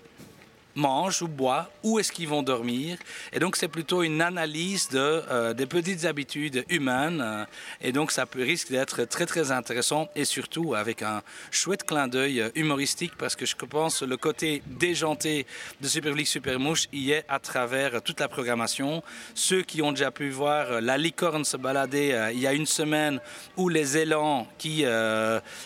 mangent 0.81 1.23
ou 1.23 1.29
boivent, 1.29 1.69
où 1.83 1.99
est-ce 1.99 2.11
qu'ils 2.11 2.29
vont 2.29 2.43
dormir. 2.43 2.97
Et 3.33 3.39
donc, 3.39 3.57
c'est 3.57 3.69
plutôt 3.69 4.03
une 4.03 4.21
analyse 4.23 4.89
de, 4.89 4.99
euh, 4.99 5.55
des 5.55 5.67
petites 5.67 6.05
habitudes 6.05 6.65
humaines. 6.69 7.21
Euh, 7.23 7.45
et 7.81 7.93
donc, 7.93 8.11
ça 8.11 8.27
peut, 8.27 8.43
risque 8.43 8.71
d'être 8.71 9.05
très, 9.05 9.27
très 9.27 9.53
intéressant 9.53 10.09
et 10.17 10.25
surtout 10.25 10.75
avec 10.75 11.03
un 11.03 11.23
chouette 11.51 11.85
clin 11.85 12.09
d'œil 12.09 12.41
euh, 12.41 12.49
humoristique 12.55 13.13
parce 13.19 13.37
que 13.37 13.47
je 13.47 13.55
pense 13.57 14.03
le 14.03 14.17
côté 14.17 14.63
déjanté 14.67 15.47
de 15.81 15.89
Super 15.89 16.15
League 16.15 16.27
Super 16.27 16.59
Mouche 16.59 16.87
y 16.93 17.11
est 17.13 17.25
à 17.29 17.39
travers 17.39 18.03
toute 18.03 18.21
la 18.21 18.29
programmation. 18.29 19.03
Ceux 19.35 19.63
qui 19.63 19.83
ont 19.83 19.93
déjà 19.93 20.11
pu 20.11 20.31
voir 20.31 20.81
la 20.81 20.97
licorne 20.97 21.45
se 21.45 21.59
balader 21.59 22.31
il 22.33 22.41
y 22.41 22.47
a 22.47 22.53
une 22.55 22.67
semaine 22.67 23.21
ou 23.57 23.69
les 23.69 23.99
élans 23.99 24.47
qui, 24.59 24.85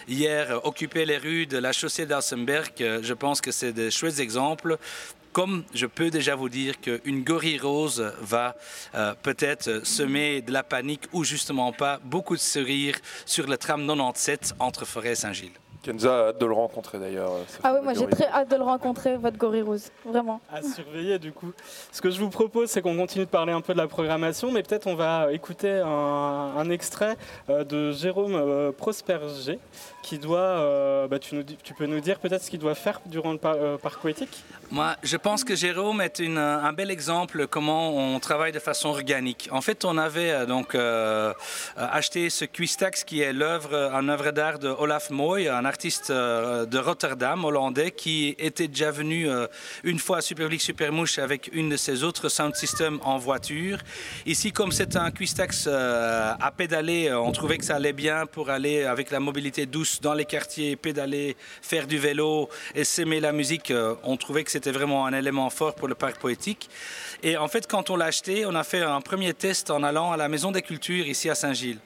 hier, 0.08 0.60
occupaient 0.64 1.06
les 1.06 1.18
rues 1.18 1.46
de 1.46 1.58
la 1.58 1.72
chaussée 1.72 2.06
d'Alsenberg, 2.06 2.72
je 2.78 3.14
pense 3.14 3.40
que 3.40 3.52
c'est 3.52 3.72
des 3.72 3.90
chouettes 3.90 4.18
exemples 4.18 4.78
comme 5.34 5.64
je 5.74 5.86
peux 5.86 6.10
déjà 6.10 6.36
vous 6.36 6.48
dire 6.48 6.80
qu'une 6.80 7.24
gorille 7.24 7.58
rose 7.58 8.12
va 8.20 8.54
euh, 8.94 9.14
peut-être 9.20 9.84
semer 9.84 10.40
de 10.40 10.52
la 10.52 10.62
panique 10.62 11.08
ou 11.12 11.24
justement 11.24 11.72
pas 11.72 11.98
beaucoup 12.04 12.36
de 12.36 12.40
sourires 12.40 12.96
sur 13.26 13.48
le 13.48 13.58
tram 13.58 13.84
97 13.84 14.54
entre 14.60 14.84
Forêt 14.86 15.10
et 15.10 15.14
Saint-Gilles. 15.16 15.58
Kenza 15.82 16.14
a 16.14 16.28
hâte 16.28 16.40
de 16.40 16.46
le 16.46 16.52
rencontrer 16.52 16.98
d'ailleurs. 16.98 17.32
Euh, 17.32 17.42
ah 17.64 17.74
oui, 17.74 17.80
moi 17.82 17.94
j'ai 17.94 18.06
très 18.06 18.28
hâte 18.28 18.48
de 18.48 18.56
le 18.56 18.62
rencontrer, 18.62 19.16
votre 19.16 19.36
gorille 19.36 19.62
rose, 19.62 19.90
vraiment. 20.06 20.40
À 20.50 20.62
surveiller 20.62 21.18
du 21.18 21.32
coup. 21.32 21.52
Ce 21.90 22.00
que 22.00 22.10
je 22.10 22.20
vous 22.20 22.30
propose, 22.30 22.70
c'est 22.70 22.80
qu'on 22.80 22.96
continue 22.96 23.24
de 23.24 23.30
parler 23.30 23.52
un 23.52 23.60
peu 23.60 23.72
de 23.72 23.78
la 23.78 23.88
programmation, 23.88 24.52
mais 24.52 24.62
peut-être 24.62 24.86
on 24.86 24.94
va 24.94 25.32
écouter 25.32 25.82
un, 25.84 26.70
extrait 26.70 27.16
euh, 27.50 27.64
de 27.64 27.90
Jérôme 27.90 28.72
Prosperger, 28.72 29.58
qui 30.04 30.18
doit, 30.18 31.08
bah, 31.08 31.18
tu, 31.18 31.74
peux 31.76 31.86
nous 31.86 32.00
dire 32.00 32.18
peut-être 32.18 32.42
ce 32.42 32.50
qu'il 32.50 32.60
doit 32.60 32.74
faire 32.74 33.00
durant 33.06 33.32
le 33.32 33.76
parc 33.78 34.00
poétique? 34.00 34.44
Moi, 34.70 34.96
je 35.02 35.16
pense 35.16 35.44
que 35.44 35.54
Jérôme 35.54 36.00
est 36.00 36.20
un 36.20 36.72
bel 36.72 36.90
exemple 36.90 37.46
comment 37.46 37.96
on 37.96 38.20
travaille 38.20 38.52
de 38.52 38.58
façon 38.58 38.88
organique. 38.88 39.48
En 39.50 39.60
fait, 39.60 39.84
on 39.84 39.96
avait 39.98 40.30
euh, 40.30 40.46
donc 40.46 40.74
euh, 40.74 41.32
acheté 41.76 42.30
ce 42.30 42.44
Quistax 42.44 43.04
qui 43.04 43.20
est 43.20 43.32
l'œuvre, 43.32 43.74
un 43.94 44.08
œuvre 44.08 44.30
d'art 44.30 44.58
de 44.58 44.68
Olaf 44.68 45.10
Moy, 45.10 45.48
un 45.48 45.64
artiste 45.64 46.10
euh, 46.10 46.66
de 46.66 46.78
Rotterdam, 46.78 47.44
hollandais, 47.44 47.90
qui 47.90 48.34
était 48.38 48.68
déjà 48.68 48.90
venu 48.90 49.28
une 49.84 49.98
fois 49.98 50.18
à 50.18 50.20
Superlic 50.20 50.60
Supermouche 50.60 51.18
avec 51.18 51.50
une 51.52 51.70
de 51.70 51.76
ses 51.76 52.04
autres 52.04 52.28
sound 52.28 52.54
systems 52.54 52.98
en 53.04 53.18
voiture. 53.18 53.78
Ici, 54.26 54.52
comme 54.52 54.72
c'est 54.72 54.96
un 54.96 55.10
Quistax 55.10 55.66
à 55.66 56.52
pédaler, 56.56 57.12
on 57.12 57.32
trouvait 57.32 57.58
que 57.58 57.64
ça 57.64 57.76
allait 57.76 57.92
bien 57.92 58.26
pour 58.26 58.50
aller 58.50 58.84
avec 58.84 59.10
la 59.10 59.20
mobilité 59.20 59.66
douce 59.66 59.93
dans 60.00 60.14
les 60.14 60.24
quartiers, 60.24 60.76
pédaler, 60.76 61.36
faire 61.62 61.86
du 61.86 61.98
vélo 61.98 62.48
et 62.74 62.84
s'aimer 62.84 63.20
la 63.20 63.32
musique. 63.32 63.72
On 64.02 64.16
trouvait 64.16 64.44
que 64.44 64.50
c'était 64.50 64.72
vraiment 64.72 65.06
un 65.06 65.12
élément 65.12 65.50
fort 65.50 65.74
pour 65.74 65.88
le 65.88 65.94
parc 65.94 66.18
poétique. 66.18 66.68
Et 67.22 67.36
en 67.36 67.48
fait, 67.48 67.66
quand 67.66 67.90
on 67.90 67.96
l'a 67.96 68.06
acheté, 68.06 68.46
on 68.46 68.54
a 68.54 68.64
fait 68.64 68.82
un 68.82 69.00
premier 69.00 69.34
test 69.34 69.70
en 69.70 69.82
allant 69.82 70.12
à 70.12 70.16
la 70.16 70.28
Maison 70.28 70.52
des 70.52 70.62
Cultures 70.62 71.06
ici 71.06 71.30
à 71.30 71.34
Saint-Gilles. 71.34 71.80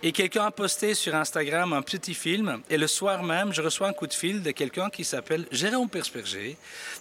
Et 0.00 0.12
quelqu'un 0.12 0.44
a 0.44 0.50
posté 0.52 0.94
sur 0.94 1.16
Instagram 1.16 1.72
un 1.72 1.82
petit 1.82 2.14
film. 2.14 2.62
Et 2.70 2.78
le 2.78 2.86
soir 2.86 3.24
même, 3.24 3.52
je 3.52 3.60
reçois 3.60 3.88
un 3.88 3.92
coup 3.92 4.06
de 4.06 4.14
fil 4.14 4.44
de 4.44 4.52
quelqu'un 4.52 4.90
qui 4.90 5.02
s'appelle 5.02 5.46
Jérôme 5.50 5.88
Persperger, 5.88 6.56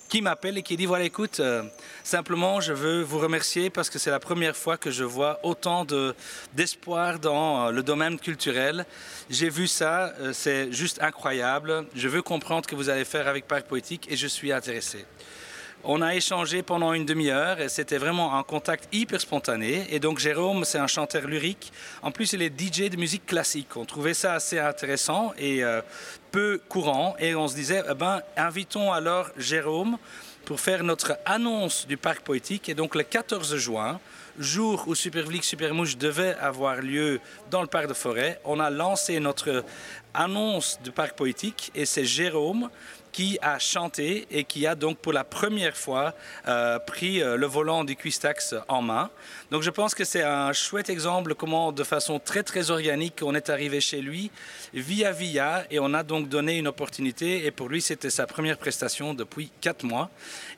qui 0.09 0.23
m'appelle 0.23 0.57
et 0.57 0.63
qui 0.63 0.77
dit 0.77 0.87
Voilà, 0.87 1.05
écoute, 1.05 1.39
euh, 1.39 1.61
simplement, 2.03 2.59
je 2.59 2.73
veux 2.73 3.03
vous 3.03 3.19
remercier 3.19 3.69
parce 3.69 3.91
que 3.91 3.99
c'est 3.99 4.09
la 4.09 4.19
première 4.19 4.55
fois 4.55 4.77
que 4.77 4.89
je 4.89 5.03
vois 5.03 5.39
autant 5.43 5.85
d'espoir 6.55 7.19
dans 7.19 7.67
euh, 7.67 7.71
le 7.71 7.83
domaine 7.83 8.17
culturel. 8.17 8.83
J'ai 9.29 9.49
vu 9.49 9.67
ça, 9.67 10.15
euh, 10.19 10.33
c'est 10.33 10.73
juste 10.73 10.99
incroyable. 10.99 11.85
Je 11.93 12.07
veux 12.07 12.23
comprendre 12.23 12.63
ce 12.65 12.67
que 12.67 12.75
vous 12.75 12.89
allez 12.89 13.05
faire 13.05 13.27
avec 13.27 13.47
Parc 13.47 13.67
Poétique 13.67 14.07
et 14.09 14.17
je 14.17 14.25
suis 14.25 14.51
intéressé. 14.51 15.05
On 15.83 16.01
a 16.01 16.15
échangé 16.15 16.63
pendant 16.63 16.91
une 16.93 17.05
demi-heure 17.05 17.61
et 17.61 17.69
c'était 17.69 17.97
vraiment 17.97 18.37
un 18.37 18.43
contact 18.43 18.89
hyper 18.91 19.21
spontané. 19.21 19.85
Et 19.89 19.99
donc 19.99 20.19
Jérôme, 20.19 20.65
c'est 20.65 20.79
un 20.79 20.87
chanteur 20.87 21.27
lyrique. 21.27 21.71
En 22.01 22.11
plus, 22.11 22.33
il 22.33 22.41
est 22.41 22.59
DJ 22.59 22.89
de 22.89 22.97
musique 22.97 23.25
classique. 23.25 23.77
On 23.77 23.85
trouvait 23.85 24.15
ça 24.15 24.33
assez 24.33 24.59
intéressant 24.59 25.33
et 25.37 25.63
euh, 25.63 25.81
peu 26.31 26.59
courant. 26.67 27.15
Et 27.19 27.35
on 27.35 27.47
se 27.47 27.55
disait, 27.55 27.83
eh 27.89 27.93
ben, 27.93 28.21
invitons 28.35 28.91
alors 28.91 29.29
Jérôme 29.37 29.97
pour 30.45 30.59
faire 30.59 30.83
notre 30.83 31.17
annonce 31.25 31.85
du 31.87 31.95
parc 31.95 32.21
poétique. 32.21 32.69
Et 32.69 32.73
donc 32.73 32.95
le 32.95 33.03
14 33.03 33.55
juin, 33.57 33.99
jour 34.39 34.85
où 34.87 34.95
Supervlick 34.95 35.43
Supermouche 35.43 35.97
devait 35.97 36.35
avoir 36.35 36.81
lieu 36.81 37.19
dans 37.51 37.61
le 37.61 37.67
parc 37.67 37.87
de 37.87 37.93
forêt, 37.93 38.39
on 38.45 38.59
a 38.59 38.69
lancé 38.69 39.19
notre 39.19 39.63
annonce 40.13 40.79
du 40.83 40.91
parc 40.91 41.15
poétique 41.15 41.71
et 41.75 41.85
c'est 41.85 42.05
Jérôme 42.05 42.69
qui 43.11 43.37
a 43.41 43.59
chanté 43.59 44.27
et 44.31 44.43
qui 44.43 44.67
a 44.67 44.75
donc 44.75 44.97
pour 44.97 45.13
la 45.13 45.23
première 45.23 45.77
fois 45.77 46.13
euh, 46.47 46.79
pris 46.79 47.21
euh, 47.21 47.37
le 47.37 47.45
volant 47.47 47.83
du 47.83 47.95
Quistax 47.95 48.55
en 48.67 48.81
main. 48.81 49.09
Donc 49.51 49.63
je 49.63 49.69
pense 49.69 49.95
que 49.95 50.03
c'est 50.03 50.23
un 50.23 50.53
chouette 50.53 50.89
exemple 50.89 51.35
comment 51.35 51.71
de 51.71 51.83
façon 51.83 52.19
très 52.19 52.43
très 52.43 52.71
organique 52.71 53.21
on 53.21 53.35
est 53.35 53.49
arrivé 53.49 53.79
chez 53.81 54.01
lui 54.01 54.31
via 54.73 55.11
via 55.11 55.65
et 55.71 55.79
on 55.79 55.93
a 55.93 56.03
donc 56.03 56.29
donné 56.29 56.57
une 56.57 56.67
opportunité 56.67 57.45
et 57.45 57.51
pour 57.51 57.69
lui 57.69 57.81
c'était 57.81 58.09
sa 58.09 58.27
première 58.27 58.57
prestation 58.57 59.13
depuis 59.13 59.51
quatre 59.61 59.83
mois 59.83 60.09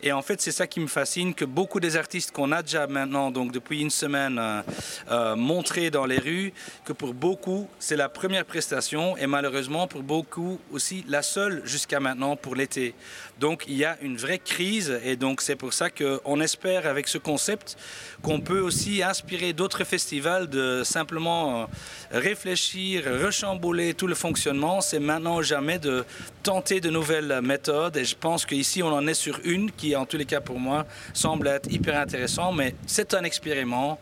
et 0.01 0.11
en 0.11 0.21
fait 0.21 0.41
c'est 0.41 0.51
ça 0.51 0.67
qui 0.67 0.79
me 0.79 0.87
fascine 0.87 1.33
que 1.33 1.45
beaucoup 1.45 1.79
des 1.79 1.97
artistes 1.97 2.31
qu'on 2.31 2.51
a 2.51 2.61
déjà 2.61 2.87
maintenant 2.87 3.31
donc 3.31 3.51
depuis 3.51 3.81
une 3.81 3.89
semaine 3.89 4.63
euh, 5.11 5.35
montrés 5.35 5.91
dans 5.91 6.05
les 6.05 6.19
rues 6.19 6.53
que 6.85 6.93
pour 6.93 7.13
beaucoup 7.13 7.67
c'est 7.79 7.95
la 7.95 8.09
première 8.09 8.45
prestation 8.45 9.17
et 9.17 9.27
malheureusement 9.27 9.87
pour 9.87 10.03
beaucoup 10.03 10.59
aussi 10.71 11.05
la 11.07 11.21
seule 11.21 11.61
jusqu'à 11.65 11.99
maintenant 11.99 12.35
pour 12.41 12.55
l'été. 12.55 12.93
Donc 13.39 13.63
il 13.67 13.75
y 13.75 13.85
a 13.85 13.97
une 14.01 14.17
vraie 14.17 14.39
crise 14.39 14.99
et 15.03 15.15
donc 15.15 15.41
c'est 15.41 15.55
pour 15.55 15.73
ça 15.73 15.89
qu'on 15.89 16.41
espère 16.41 16.87
avec 16.87 17.07
ce 17.07 17.17
concept 17.17 17.77
qu'on 18.21 18.41
peut 18.41 18.59
aussi 18.59 19.01
inspirer 19.03 19.53
d'autres 19.53 19.83
festivals 19.83 20.47
de 20.49 20.83
simplement 20.83 21.61
euh, 21.61 21.65
réfléchir, 22.11 23.03
rechambouler 23.23 23.93
tout 23.93 24.07
le 24.07 24.15
fonctionnement. 24.15 24.81
C'est 24.81 24.99
maintenant 24.99 25.37
ou 25.37 25.43
jamais 25.43 25.79
de 25.79 26.05
tenter 26.43 26.81
de 26.81 26.89
nouvelles 26.89 27.41
méthodes 27.41 27.97
et 27.97 28.05
je 28.05 28.15
pense 28.15 28.45
qu'ici 28.45 28.83
on 28.83 28.93
en 28.93 29.07
est 29.07 29.13
sur 29.13 29.39
une 29.43 29.71
qui 29.71 29.95
en 29.95 30.05
tous 30.05 30.17
les 30.17 30.25
cas 30.25 30.41
pour 30.41 30.59
moi 30.59 30.85
semble 31.13 31.47
être 31.47 31.71
hyper 31.71 31.99
intéressant 31.99 32.51
mais 32.51 32.75
c'est 32.85 33.13
un 33.13 33.23
expériment. 33.23 33.99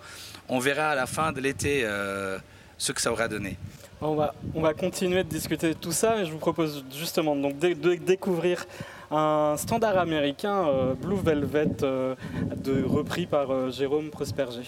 On 0.49 0.59
verra 0.59 0.89
à 0.91 0.95
la 0.95 1.07
fin 1.07 1.31
de 1.31 1.41
l'été 1.41 1.81
euh, 1.83 2.37
ce 2.77 2.91
que 2.91 3.01
ça 3.01 3.11
aura 3.11 3.27
donné. 3.27 3.57
On 3.99 4.13
va, 4.13 4.35
on 4.53 4.61
va 4.61 4.75
continuer 4.75 5.23
de 5.23 5.29
discuter 5.29 5.69
de 5.69 5.73
tout 5.73 5.91
ça, 5.91 6.21
et 6.21 6.25
je 6.25 6.31
vous 6.31 6.37
propose 6.37 6.85
justement 6.95 7.35
donc 7.35 7.57
de, 7.57 7.95
découvrir 7.95 8.65
un 9.09 9.55
standard 9.57 9.97
américain, 9.97 10.67
euh, 10.67 10.93
Blue 10.93 11.15
Velvet, 11.15 11.81
euh, 11.81 12.13
de, 12.55 12.83
repris 12.83 13.25
par 13.25 13.49
euh, 13.49 13.71
Jérôme 13.71 14.11
Prosperger. 14.11 14.63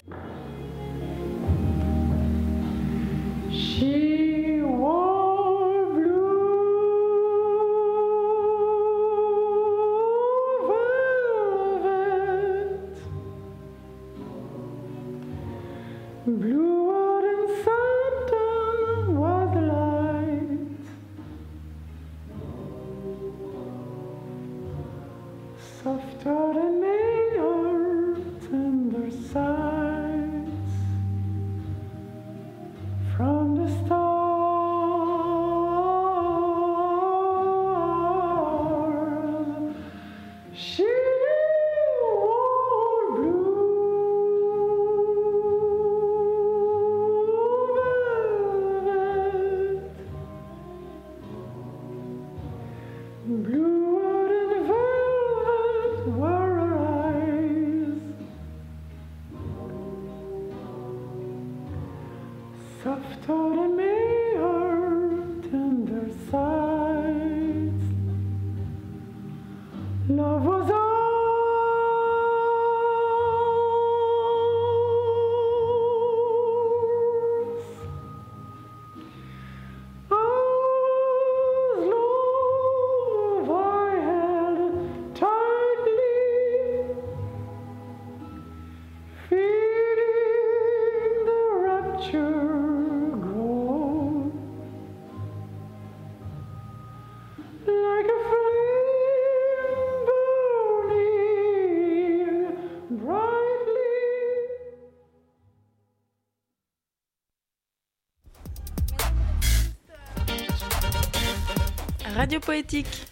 Radio 112.14 112.40
Poétique. 112.40 113.06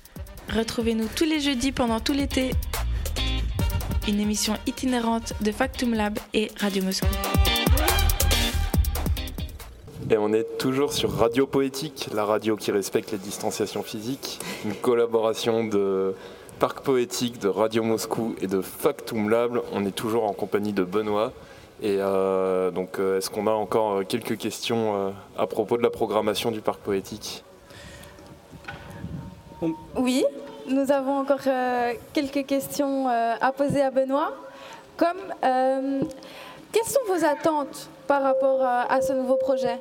Retrouvez-nous 0.55 1.07
tous 1.15 1.25
les 1.25 1.41
jeudis 1.41 1.73
pendant 1.73 2.01
tout 2.01 2.13
l'été. 2.13 2.51
Une 4.09 4.21
émission 4.21 4.55
itinérante 4.67 5.35
de 5.41 5.53
Factum 5.53 5.95
Lab 5.95 6.19
et 6.35 6.51
Radio 6.59 6.83
Moscou. 6.83 7.07
Et 10.11 10.17
on 10.17 10.33
est 10.33 10.59
toujours 10.59 10.93
sur 10.93 11.13
Radio 11.13 11.47
Poétique, 11.47 12.09
la 12.15 12.25
radio 12.25 12.57
qui 12.57 12.73
respecte 12.73 13.13
les 13.13 13.19
distanciations 13.19 13.83
physiques, 13.83 14.41
une 14.65 14.75
collaboration 14.75 15.65
de 15.65 16.15
Parc 16.59 16.81
Poétique, 16.81 17.39
de 17.39 17.49
Radio 17.49 17.83
Moscou 17.83 18.35
et 18.41 18.47
de 18.47 18.61
Factum 18.61 19.29
Lab. 19.31 19.61
On 19.73 19.85
est 19.85 19.95
toujours 19.95 20.25
en 20.25 20.33
compagnie 20.33 20.73
de 20.73 20.83
Benoît. 20.83 21.33
Et 21.81 21.99
euh, 22.01 22.73
donc, 22.73 22.99
euh, 22.99 23.19
est-ce 23.19 23.31
qu'on 23.31 23.47
a 23.47 23.53
encore 23.53 24.05
quelques 24.07 24.37
questions 24.37 24.97
euh, 24.97 25.11
à 25.37 25.47
propos 25.47 25.77
de 25.77 25.83
la 25.83 25.91
programmation 25.91 26.51
du 26.51 26.61
Parc 26.61 26.81
Poétique? 26.81 27.45
Oui, 29.97 30.25
nous 30.67 30.93
avons 30.93 31.19
encore 31.19 31.41
quelques 32.13 32.47
questions 32.47 33.09
à 33.09 33.53
poser 33.53 33.83
à 33.83 33.91
Benoît. 33.91 34.33
Comme, 34.97 35.35
quelles 35.41 36.85
sont 36.85 37.01
vos 37.09 37.25
attentes 37.25 37.89
par 38.07 38.23
rapport 38.23 38.63
à 38.65 39.01
ce 39.01 39.13
nouveau 39.13 39.37
projet? 39.37 39.81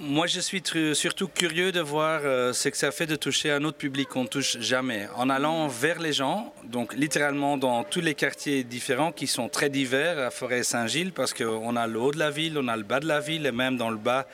Moi, 0.00 0.28
je 0.28 0.38
suis 0.38 0.62
surtout 0.94 1.26
curieux 1.26 1.72
de 1.72 1.80
voir 1.80 2.20
euh, 2.22 2.52
ce 2.52 2.68
que 2.68 2.76
ça 2.76 2.92
fait 2.92 3.06
de 3.06 3.16
toucher 3.16 3.50
un 3.50 3.64
autre 3.64 3.78
public 3.78 4.08
qu'on 4.08 4.22
ne 4.22 4.28
touche 4.28 4.56
jamais. 4.60 5.08
En 5.16 5.28
allant 5.28 5.66
vers 5.66 5.98
les 5.98 6.12
gens, 6.12 6.52
donc 6.62 6.94
littéralement 6.94 7.56
dans 7.56 7.82
tous 7.82 8.00
les 8.00 8.14
quartiers 8.14 8.62
différents 8.62 9.10
qui 9.10 9.26
sont 9.26 9.48
très 9.48 9.70
divers 9.70 10.20
à 10.20 10.30
Forêt-Saint-Gilles, 10.30 11.10
parce 11.10 11.34
qu'on 11.34 11.74
a 11.74 11.88
le 11.88 11.98
haut 11.98 12.12
de 12.12 12.18
la 12.20 12.30
ville, 12.30 12.56
on 12.58 12.68
a 12.68 12.76
le 12.76 12.84
bas 12.84 13.00
de 13.00 13.08
la 13.08 13.18
ville, 13.18 13.44
et 13.44 13.50
même 13.50 13.76
dans 13.76 13.90
le 13.90 13.96
bas, 13.96 14.28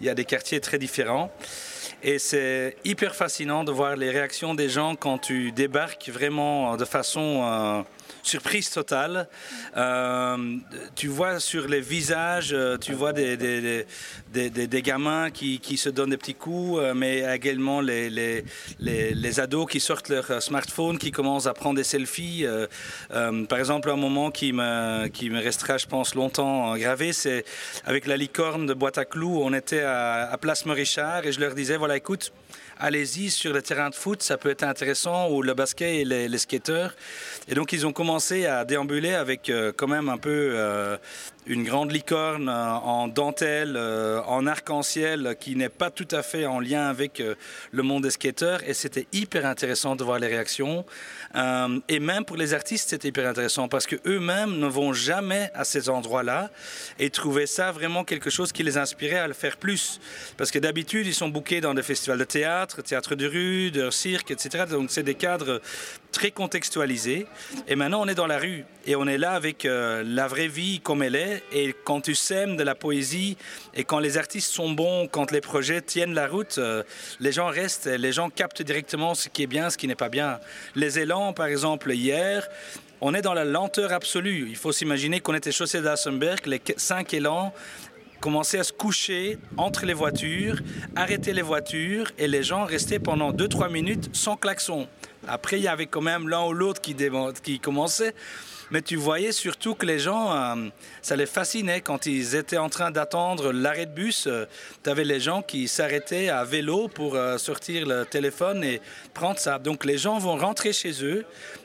il 0.00 0.06
y 0.06 0.08
a 0.10 0.14
des 0.14 0.24
quartiers 0.24 0.58
très 0.58 0.78
différents. 0.78 1.30
Et 2.02 2.18
c'est 2.18 2.76
hyper 2.84 3.14
fascinant 3.14 3.64
de 3.64 3.72
voir 3.72 3.96
les 3.96 4.10
réactions 4.10 4.54
des 4.54 4.68
gens 4.68 4.96
quand 4.96 5.18
tu 5.18 5.52
débarques 5.52 6.08
vraiment 6.08 6.76
de 6.76 6.84
façon... 6.84 7.84
Surprise 8.22 8.70
totale. 8.70 9.28
Euh, 9.76 10.56
tu 10.94 11.08
vois 11.08 11.40
sur 11.40 11.66
les 11.68 11.80
visages, 11.80 12.52
euh, 12.52 12.76
tu 12.76 12.92
vois 12.92 13.12
des, 13.12 13.36
des, 13.36 13.86
des, 14.50 14.82
gamins 14.82 15.30
qui, 15.30 15.58
qui, 15.58 15.76
se 15.76 15.88
donnent 15.88 16.10
des 16.10 16.16
petits 16.16 16.34
coups, 16.34 16.80
euh, 16.80 16.94
mais 16.94 17.24
également 17.34 17.80
les, 17.80 18.10
les, 18.10 18.44
les, 18.78 19.40
ados 19.40 19.66
qui 19.70 19.80
sortent 19.80 20.08
leur 20.08 20.42
smartphone, 20.42 20.98
qui 20.98 21.10
commencent 21.10 21.46
à 21.46 21.54
prendre 21.54 21.76
des 21.76 21.84
selfies. 21.84 22.44
par 23.08 23.58
exemple, 23.58 23.90
un 23.90 23.96
moment 23.96 24.30
qui 24.30 24.52
me, 24.52 25.08
qui 25.08 25.30
me 25.30 25.40
restera, 25.40 25.78
je 25.78 25.86
pense, 25.86 26.14
longtemps 26.14 26.76
gravé, 26.76 27.12
c'est 27.12 27.44
avec 27.84 28.06
la 28.06 28.16
licorne 28.16 28.66
de 28.66 28.74
Boîte 28.74 28.98
à 28.98 29.04
Clous. 29.04 29.40
On 29.42 29.52
était 29.54 29.82
à, 29.82 30.30
à 30.30 30.38
Place 30.38 30.66
Morichard 30.66 31.26
et 31.26 31.32
je 31.32 31.40
leur 31.40 31.54
disais, 31.54 31.76
voilà, 31.76 31.96
écoute, 31.96 32.32
allez-y 32.80 33.30
sur 33.30 33.52
le 33.52 33.62
terrain 33.62 33.90
de 33.90 33.94
foot, 33.94 34.22
ça 34.22 34.38
peut 34.38 34.50
être 34.50 34.62
intéressant, 34.62 35.30
ou 35.30 35.42
le 35.42 35.54
basket 35.54 36.00
et 36.00 36.04
les, 36.04 36.38
skateurs. 36.38 36.94
Et 37.48 37.54
donc 37.54 37.72
ils 37.72 37.86
ont 37.86 37.92
commencé 37.92 38.46
à 38.46 38.64
déambuler 38.64 39.12
avec 39.12 39.50
euh, 39.50 39.72
quand 39.76 39.88
même 39.88 40.08
un 40.08 40.18
peu 40.18 40.52
euh, 40.54 40.96
une 41.46 41.64
grande 41.64 41.92
licorne 41.92 42.48
euh, 42.48 42.72
en 42.72 43.08
dentelle, 43.08 43.76
en 43.76 44.46
arc-en-ciel, 44.46 45.36
qui 45.40 45.56
n'est 45.56 45.68
pas 45.68 45.90
tout 45.90 46.08
à 46.10 46.22
fait 46.22 46.46
en 46.46 46.60
lien 46.60 46.88
avec 46.88 47.22
le 47.70 47.82
monde 47.82 48.02
des 48.02 48.10
skateurs. 48.10 48.60
Et 48.66 48.74
c'était 48.74 49.06
hyper 49.12 49.46
intéressant 49.46 49.96
de 49.96 50.04
voir 50.04 50.18
les 50.18 50.26
réactions. 50.26 50.84
et 51.88 52.00
même 52.00 52.24
pour 52.24 52.36
les 52.36 52.54
artistes, 52.54 52.90
c'était 52.90 53.08
hyper 53.08 53.28
intéressant 53.28 53.68
parce 53.68 53.86
que 53.86 53.96
eux-mêmes 54.06 54.58
ne 54.58 54.66
vont 54.66 54.92
jamais 54.92 55.50
à 55.54 55.64
ces 55.64 55.88
endroits-là 55.88 56.50
et 56.98 57.10
trouvaient 57.10 57.46
ça 57.46 57.72
vraiment 57.72 58.04
quelque 58.04 58.30
chose 58.30 58.52
qui 58.52 58.62
les 58.62 58.78
inspirait 58.78 59.18
à 59.18 59.28
le 59.28 59.34
faire 59.34 59.56
plus. 59.56 60.00
Parce 60.36 60.50
que 60.50 60.58
d'habitude, 60.58 61.06
ils 61.06 61.14
sont 61.14 61.28
bookés 61.28 61.60
dans 61.60 61.74
des 61.74 61.82
festivals 61.82 62.18
de 62.18 62.24
théâtre 62.24 62.80
théâtre, 62.82 63.14
de 63.14 63.26
rue, 63.26 63.70
de 63.70 63.90
cirque, 63.90 64.30
etc. 64.30 64.64
Donc 64.68 64.90
c'est 64.90 65.02
des 65.02 65.14
cadres 65.14 65.60
très 66.12 66.30
contextualisés. 66.30 67.26
Et 67.68 67.76
maintenant 67.76 68.02
on 68.02 68.08
est 68.08 68.14
dans 68.14 68.26
la 68.26 68.38
rue 68.38 68.64
et 68.86 68.96
on 68.96 69.06
est 69.06 69.18
là 69.18 69.32
avec 69.32 69.64
euh, 69.64 70.02
la 70.04 70.26
vraie 70.26 70.48
vie 70.48 70.80
comme 70.80 71.02
elle 71.02 71.16
est. 71.16 71.29
Et 71.52 71.74
quand 71.84 72.00
tu 72.00 72.14
sèmes 72.14 72.56
de 72.56 72.62
la 72.62 72.74
poésie 72.74 73.36
et 73.74 73.84
quand 73.84 73.98
les 73.98 74.18
artistes 74.18 74.52
sont 74.52 74.70
bons, 74.70 75.08
quand 75.08 75.30
les 75.30 75.40
projets 75.40 75.80
tiennent 75.80 76.14
la 76.14 76.28
route, 76.28 76.58
euh, 76.58 76.82
les 77.20 77.32
gens 77.32 77.46
restent, 77.46 77.86
les 77.86 78.12
gens 78.12 78.30
captent 78.30 78.62
directement 78.62 79.14
ce 79.14 79.28
qui 79.28 79.42
est 79.42 79.46
bien, 79.46 79.70
ce 79.70 79.78
qui 79.78 79.86
n'est 79.86 79.94
pas 79.94 80.08
bien. 80.08 80.40
Les 80.74 80.98
élans, 80.98 81.32
par 81.32 81.46
exemple, 81.46 81.92
hier, 81.92 82.48
on 83.00 83.14
est 83.14 83.22
dans 83.22 83.34
la 83.34 83.44
lenteur 83.44 83.92
absolue. 83.92 84.46
Il 84.48 84.56
faut 84.56 84.72
s'imaginer 84.72 85.20
qu'on 85.20 85.34
était 85.34 85.52
chaussé 85.52 85.80
d'Assenberg, 85.80 86.46
les 86.46 86.60
cinq 86.76 87.14
élans 87.14 87.52
commençaient 88.20 88.58
à 88.58 88.64
se 88.64 88.72
coucher 88.72 89.38
entre 89.56 89.86
les 89.86 89.94
voitures, 89.94 90.60
arrêter 90.94 91.32
les 91.32 91.42
voitures 91.42 92.12
et 92.18 92.28
les 92.28 92.42
gens 92.42 92.64
restaient 92.64 92.98
pendant 92.98 93.32
2-3 93.32 93.72
minutes 93.72 94.10
sans 94.14 94.36
klaxon. 94.36 94.86
Après, 95.26 95.58
il 95.58 95.62
y 95.62 95.68
avait 95.68 95.86
quand 95.86 96.02
même 96.02 96.28
l'un 96.28 96.44
ou 96.44 96.52
l'autre 96.52 96.80
qui, 96.80 96.94
qui 97.42 97.60
commençait. 97.60 98.14
Mais 98.70 98.82
tu 98.82 98.96
voyais 98.96 99.32
surtout 99.32 99.74
que 99.74 99.86
les 99.86 99.98
gens, 99.98 100.32
euh, 100.32 100.68
ça 101.02 101.16
les 101.16 101.26
fascinait 101.26 101.80
quand 101.80 102.06
ils 102.06 102.34
étaient 102.36 102.58
en 102.58 102.68
train 102.68 102.90
d'attendre 102.90 103.52
l'arrêt 103.52 103.86
de 103.86 103.92
bus. 103.92 104.26
Euh, 104.26 104.46
tu 104.84 104.90
avais 104.90 105.04
les 105.04 105.20
gens 105.20 105.42
qui 105.42 105.68
s'arrêtaient 105.68 106.28
à 106.28 106.44
vélo 106.44 106.88
pour 106.88 107.14
euh, 107.14 107.38
sortir 107.38 107.86
le 107.86 108.04
téléphone 108.04 108.62
et 108.62 108.80
prendre 109.12 109.38
ça. 109.38 109.58
Donc 109.58 109.84
les 109.84 109.98
gens 109.98 110.18
vont 110.18 110.36
rentrer 110.36 110.72
chez 110.72 111.04
eux, 111.04 111.24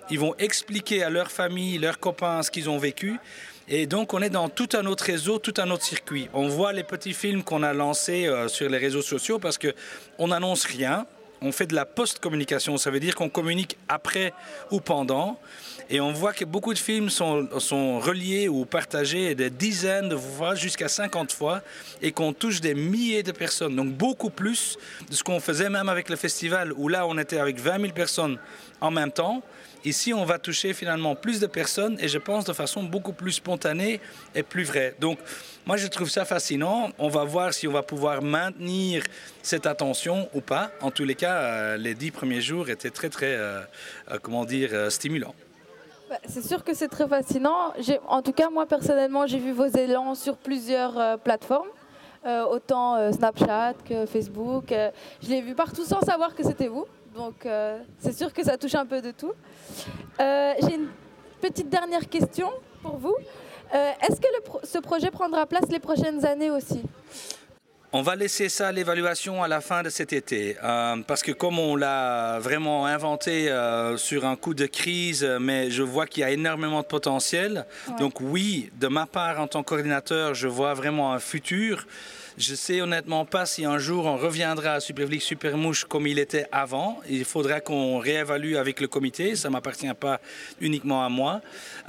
ils 0.09 0.19
vont 0.19 0.35
expliquer 0.39 1.03
à 1.03 1.09
leur 1.09 1.31
famille, 1.31 1.77
leurs 1.77 1.99
copains 1.99 2.41
ce 2.43 2.51
qu'ils 2.51 2.69
ont 2.69 2.77
vécu. 2.79 3.19
Et 3.67 3.87
donc, 3.87 4.13
on 4.13 4.21
est 4.21 4.29
dans 4.29 4.47
tout 4.47 4.69
un 4.73 4.85
autre 4.85 5.05
réseau, 5.05 5.39
tout 5.39 5.55
un 5.57 5.71
autre 5.71 5.83
circuit. 5.83 6.29
On 6.33 6.47
voit 6.47 6.71
les 6.71 6.83
petits 6.83 7.13
films 7.13 7.43
qu'on 7.43 7.63
a 7.63 7.73
lancés 7.73 8.27
euh, 8.27 8.47
sur 8.47 8.69
les 8.69 8.77
réseaux 8.77 9.01
sociaux 9.01 9.39
parce 9.39 9.57
qu'on 9.57 10.27
n'annonce 10.27 10.65
rien. 10.65 11.07
On 11.41 11.51
fait 11.51 11.65
de 11.65 11.73
la 11.73 11.85
post-communication. 11.85 12.77
Ça 12.77 12.91
veut 12.91 12.99
dire 12.99 13.15
qu'on 13.15 13.29
communique 13.29 13.75
après 13.89 14.33
ou 14.69 14.81
pendant. 14.81 15.39
Et 15.89 15.99
on 15.99 16.11
voit 16.11 16.33
que 16.33 16.45
beaucoup 16.45 16.73
de 16.73 16.79
films 16.79 17.09
sont, 17.09 17.47
reliés 17.99 18.47
ou 18.47 18.65
partagés 18.65 19.35
des 19.35 19.49
dizaines 19.49 20.09
de 20.09 20.17
fois, 20.17 20.55
jusqu'à 20.55 20.87
50 20.87 21.31
fois, 21.31 21.61
et 22.01 22.11
qu'on 22.11 22.33
touche 22.33 22.61
des 22.61 22.73
milliers 22.73 23.23
de 23.23 23.31
personnes. 23.31 23.75
Donc 23.75 23.93
beaucoup 23.93 24.29
plus 24.29 24.77
de 25.09 25.15
ce 25.15 25.23
qu'on 25.23 25.39
faisait 25.39 25.69
même 25.69 25.89
avec 25.89 26.09
le 26.09 26.15
festival, 26.15 26.73
où 26.73 26.87
là 26.87 27.05
on 27.07 27.17
était 27.17 27.37
avec 27.37 27.59
20 27.59 27.81
000 27.81 27.93
personnes 27.93 28.37
en 28.81 28.91
même 28.91 29.11
temps. 29.11 29.43
Ici, 29.85 30.15
on 30.15 30.25
va 30.25 30.39
toucher 30.39 30.73
finalement 30.73 31.13
plus 31.13 31.39
de 31.39 31.45
personnes 31.45 31.95
et 31.99 32.07
je 32.07 32.17
pense 32.17 32.43
de 32.43 32.53
façon 32.53 32.81
beaucoup 32.81 33.13
plus 33.13 33.33
spontanée 33.33 34.01
et 34.33 34.41
plus 34.41 34.63
vraie. 34.63 34.95
Donc, 34.99 35.19
moi, 35.67 35.77
je 35.77 35.85
trouve 35.85 36.09
ça 36.09 36.25
fascinant. 36.25 36.89
On 36.97 37.07
va 37.07 37.23
voir 37.23 37.53
si 37.53 37.67
on 37.67 37.71
va 37.71 37.83
pouvoir 37.83 38.23
maintenir 38.23 39.03
cette 39.43 39.67
attention 39.67 40.27
ou 40.33 40.41
pas. 40.41 40.71
En 40.81 40.89
tous 40.89 41.05
les 41.05 41.13
cas, 41.13 41.35
euh, 41.35 41.77
les 41.77 41.93
dix 41.93 42.09
premiers 42.09 42.41
jours 42.41 42.67
étaient 42.69 42.89
très, 42.89 43.09
très, 43.09 43.35
euh, 43.35 43.61
euh, 44.09 44.17
comment 44.19 44.43
dire, 44.43 44.91
stimulants. 44.91 45.35
Bah, 46.09 46.17
c'est 46.27 46.45
sûr 46.45 46.63
que 46.63 46.73
c'est 46.73 46.87
très 46.87 47.07
fascinant. 47.07 47.73
En 48.07 48.21
tout 48.21 48.33
cas, 48.33 48.49
moi 48.49 48.65
personnellement, 48.65 49.25
j'ai 49.27 49.39
vu 49.39 49.51
vos 49.51 49.65
élans 49.65 50.15
sur 50.15 50.37
plusieurs 50.37 51.19
plateformes. 51.19 51.69
autant 52.25 53.11
Snapchat 53.11 53.73
que 53.87 54.05
Facebook. 54.05 54.73
je 55.21 55.29
l'ai 55.29 55.41
vu 55.41 55.55
partout 55.55 55.83
sans 55.83 56.01
savoir 56.01 56.35
que 56.35 56.43
c'était 56.43 56.67
vous. 56.67 56.85
Donc 57.15 57.45
euh, 57.45 57.79
c'est 57.97 58.11
sûr 58.11 58.33
que 58.33 58.43
ça 58.43 58.57
touche 58.57 58.75
un 58.75 58.85
peu 58.85 59.01
de 59.01 59.11
tout. 59.11 59.31
Euh, 60.19 60.53
j'ai 60.61 60.75
une 60.75 60.89
petite 61.39 61.69
dernière 61.69 62.09
question 62.09 62.49
pour 62.81 62.97
vous. 62.97 63.15
Euh, 63.73 63.91
est-ce 64.01 64.19
que 64.19 64.27
ce 64.63 64.79
projet 64.79 65.09
prendra 65.11 65.45
place 65.45 65.69
les 65.69 65.79
prochaines 65.79 66.25
années 66.25 66.51
aussi? 66.51 66.83
On 67.97 68.01
va 68.01 68.17
laisser 68.17 68.49
ça 68.49 68.67
à 68.67 68.71
l'évaluation 68.73 69.41
à 69.41 69.47
la 69.47 69.61
fin 69.61 69.81
de 69.81 69.87
cet 69.87 70.11
été, 70.11 70.57
euh, 70.61 70.97
parce 71.07 71.23
que 71.23 71.31
comme 71.31 71.59
on 71.59 71.77
l'a 71.77 72.39
vraiment 72.41 72.85
inventé 72.85 73.49
euh, 73.49 73.95
sur 73.95 74.25
un 74.25 74.35
coup 74.35 74.53
de 74.53 74.65
crise, 74.65 75.25
mais 75.39 75.71
je 75.71 75.81
vois 75.81 76.05
qu'il 76.05 76.19
y 76.19 76.23
a 76.25 76.31
énormément 76.31 76.81
de 76.81 76.87
potentiel. 76.87 77.65
Donc 77.97 78.19
oui, 78.19 78.69
de 78.81 78.89
ma 78.89 79.05
part 79.05 79.39
en 79.39 79.47
tant 79.47 79.63
que 79.63 79.69
coordinateur, 79.69 80.33
je 80.33 80.49
vois 80.49 80.73
vraiment 80.73 81.13
un 81.13 81.19
futur. 81.19 81.87
Je 82.37 82.53
sais 82.53 82.81
honnêtement 82.81 83.23
pas 83.23 83.45
si 83.45 83.63
un 83.63 83.77
jour 83.77 84.07
on 84.07 84.17
reviendra 84.17 84.73
à 84.73 84.79
Superflic 84.81 85.21
Supermouche 85.21 85.85
comme 85.85 86.05
il 86.05 86.19
était 86.19 86.47
avant. 86.51 86.99
Il 87.09 87.23
faudra 87.23 87.61
qu'on 87.61 87.97
réévalue 87.97 88.55
avec 88.55 88.81
le 88.81 88.89
comité. 88.89 89.37
Ça 89.37 89.49
m'appartient 89.49 89.93
pas 89.97 90.19
uniquement 90.59 91.05
à 91.05 91.07
moi. 91.07 91.39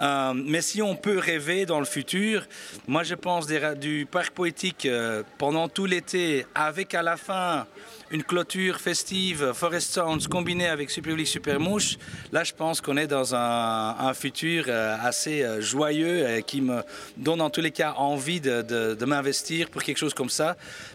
Euh, 0.00 0.35
mais 0.37 0.61
si 0.61 0.82
on 0.82 0.94
peut 0.94 1.18
rêver 1.18 1.66
dans 1.66 1.80
le 1.80 1.85
futur, 1.85 2.46
moi 2.87 3.02
je 3.02 3.16
pense 3.16 3.48
du 3.48 4.06
parc 4.09 4.35
poétique 4.35 4.87
euh, 4.87 5.24
pendant 5.37 5.68
tout 5.68 5.85
l'été, 5.85 6.46
avec 6.54 6.94
à 6.94 7.02
la 7.02 7.16
fin 7.16 7.66
une 8.12 8.22
clôture 8.22 8.78
festive 8.78 9.52
Forest 9.52 9.94
Sounds 9.94 10.28
combinée 10.30 10.68
avec 10.68 10.90
Superflic 10.90 11.26
Supermouche. 11.26 11.96
Là, 12.30 12.44
je 12.44 12.52
pense 12.52 12.80
qu'on 12.80 12.96
est 12.96 13.09
dans 13.09 13.35
un, 13.35 14.14
futur 14.14 14.66
euh, 14.68 14.96
assez 15.02 15.44
joyeux 15.59 16.30
et 16.30 16.44
qui 16.44 16.61
me 16.61 16.82
donne 17.16 17.40
en 17.40 17.50
tous 17.50 17.61
les 17.61 17.72
cas 17.72 17.94
envie 17.96 18.40
de 18.40 19.04
m'investir 19.04 19.70
pour 19.70 19.82
quelque 19.82 19.98
chose 19.98 20.14
comme 20.14 20.30
ça 20.30 20.36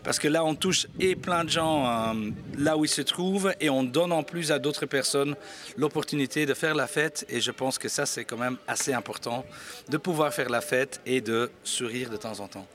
parce 0.03 0.19
que 0.19 0.27
là, 0.27 0.43
on 0.43 0.55
touche 0.55 0.87
et 0.99 1.15
plein 1.15 1.43
de 1.43 1.49
gens 1.49 1.85
euh, 1.85 2.29
là 2.57 2.77
où 2.77 2.85
ils 2.85 2.89
se 2.89 3.01
trouvent, 3.01 3.53
et 3.59 3.69
on 3.69 3.83
donne 3.83 4.11
en 4.11 4.23
plus 4.23 4.51
à 4.51 4.59
d'autres 4.59 4.85
personnes 4.85 5.35
l'opportunité 5.77 6.45
de 6.45 6.53
faire 6.53 6.75
la 6.75 6.87
fête, 6.87 7.25
et 7.29 7.41
je 7.41 7.51
pense 7.51 7.77
que 7.77 7.89
ça, 7.89 8.05
c'est 8.05 8.25
quand 8.25 8.37
même 8.37 8.57
assez 8.67 8.93
important, 8.93 9.45
de 9.89 9.97
pouvoir 9.97 10.33
faire 10.33 10.49
la 10.49 10.61
fête 10.61 11.01
et 11.05 11.21
de 11.21 11.51
sourire 11.63 12.09
de 12.09 12.17
temps 12.17 12.39
en 12.39 12.47
temps. 12.47 12.67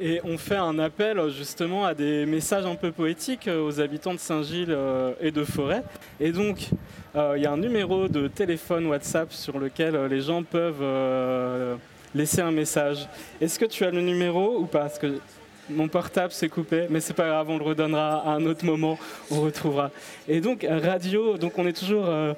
Et 0.00 0.20
on 0.24 0.38
fait 0.38 0.56
un 0.56 0.78
appel 0.78 1.20
justement 1.30 1.84
à 1.84 1.94
des 1.94 2.26
messages 2.26 2.64
un 2.64 2.74
peu 2.74 2.90
poétiques 2.90 3.46
euh, 3.46 3.64
aux 3.64 3.78
habitants 3.80 4.14
de 4.14 4.18
Saint-Gilles 4.18 4.70
euh, 4.70 5.12
et 5.20 5.30
de 5.30 5.44
Forêt. 5.44 5.82
Et 6.18 6.32
donc, 6.32 6.70
il 7.14 7.42
y 7.42 7.46
a 7.46 7.52
un 7.52 7.58
numéro 7.58 8.08
de 8.08 8.26
téléphone 8.26 8.86
WhatsApp 8.86 9.32
sur 9.34 9.58
lequel 9.58 10.06
les 10.06 10.22
gens 10.22 10.42
peuvent 10.42 10.82
laisser 12.14 12.40
un 12.40 12.50
message. 12.50 13.06
Est-ce 13.40 13.58
que 13.58 13.64
tu 13.64 13.84
as 13.84 13.90
le 13.90 14.00
numéro 14.00 14.58
ou 14.58 14.66
pas? 14.66 14.88
Mon 15.70 15.88
portable 15.88 16.32
s'est 16.32 16.48
coupé, 16.48 16.86
mais 16.90 17.00
c'est 17.00 17.14
pas 17.14 17.28
grave, 17.28 17.50
on 17.50 17.58
le 17.58 17.64
redonnera 17.64 18.18
à 18.26 18.30
un 18.30 18.44
autre 18.46 18.64
moment, 18.64 18.98
on 19.30 19.40
retrouvera. 19.40 19.90
Et 20.28 20.40
donc, 20.40 20.66
radio, 20.68 21.38
donc 21.38 21.58
on 21.58 21.66
est 21.66 21.72
toujours 21.72 22.06
euh, 22.06 22.34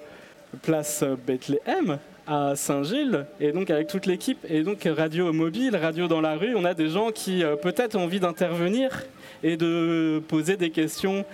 place 0.63 1.05
Bethléem 1.27 1.99
à 2.27 2.57
Saint-Gilles, 2.57 3.27
et 3.41 3.53
donc 3.53 3.71
avec 3.71 3.89
toute 3.89 4.07
l'équipe, 4.07 4.45
et 4.49 4.63
donc 4.63 4.89
radio 4.97 5.33
mobile, 5.33 5.77
radio 5.77 6.09
dans 6.09 6.21
la 6.21 6.37
rue, 6.37 6.55
on 6.55 6.65
a 6.65 6.75
des 6.75 6.89
gens 6.89 7.11
qui 7.11 7.43
euh, 7.43 7.57
peut-être 7.57 7.97
ont 7.97 8.05
envie 8.05 8.21
d'intervenir 8.21 9.05
et 9.43 9.57
de 9.57 10.23
poser 10.29 10.57
des 10.57 10.71
questions 10.71 11.25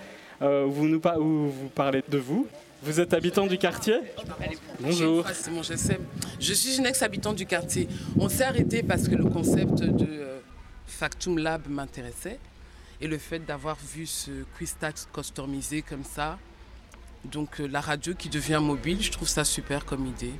euh, 0.41 0.65
vous 0.67 0.87
nous 0.87 0.99
vous 0.99 1.69
parlez 1.75 2.03
de 2.09 2.17
vous. 2.17 2.47
Vous 2.81 2.99
êtes 2.99 3.13
habitant 3.13 3.45
du 3.45 3.59
quartier? 3.59 3.97
Bonjour. 4.79 5.23
Je 6.39 6.53
suis 6.53 6.77
une 6.79 6.87
ex-habitant 6.87 7.33
du 7.33 7.45
quartier. 7.45 7.87
On 8.17 8.27
s'est 8.27 8.43
arrêté 8.43 8.81
parce 8.81 9.07
que 9.07 9.13
le 9.13 9.25
concept 9.25 9.75
de 9.75 10.07
Factum 10.91 11.37
Lab 11.37 11.67
m'intéressait. 11.67 12.39
Et 12.99 13.07
le 13.07 13.17
fait 13.17 13.39
d'avoir 13.39 13.77
vu 13.77 14.05
ce 14.05 14.43
Quistax 14.57 15.07
customisé 15.11 15.81
comme 15.81 16.03
ça, 16.03 16.37
donc 17.25 17.59
euh, 17.59 17.67
la 17.67 17.81
radio 17.81 18.13
qui 18.13 18.29
devient 18.29 18.59
mobile, 18.61 19.01
je 19.01 19.11
trouve 19.11 19.27
ça 19.27 19.43
super 19.43 19.85
comme 19.85 20.05
idée. 20.05 20.33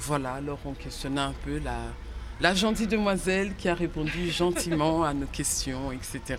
Voilà, 0.00 0.34
alors 0.34 0.58
on 0.66 0.74
questionnait 0.74 1.20
un 1.20 1.34
peu 1.44 1.60
la 2.40 2.54
gentille 2.54 2.86
demoiselle 2.86 3.54
qui 3.56 3.68
a 3.68 3.74
répondu 3.74 4.30
gentiment 4.30 5.02
à 5.02 5.14
nos 5.14 5.26
questions, 5.26 5.90
etc. 5.90 6.36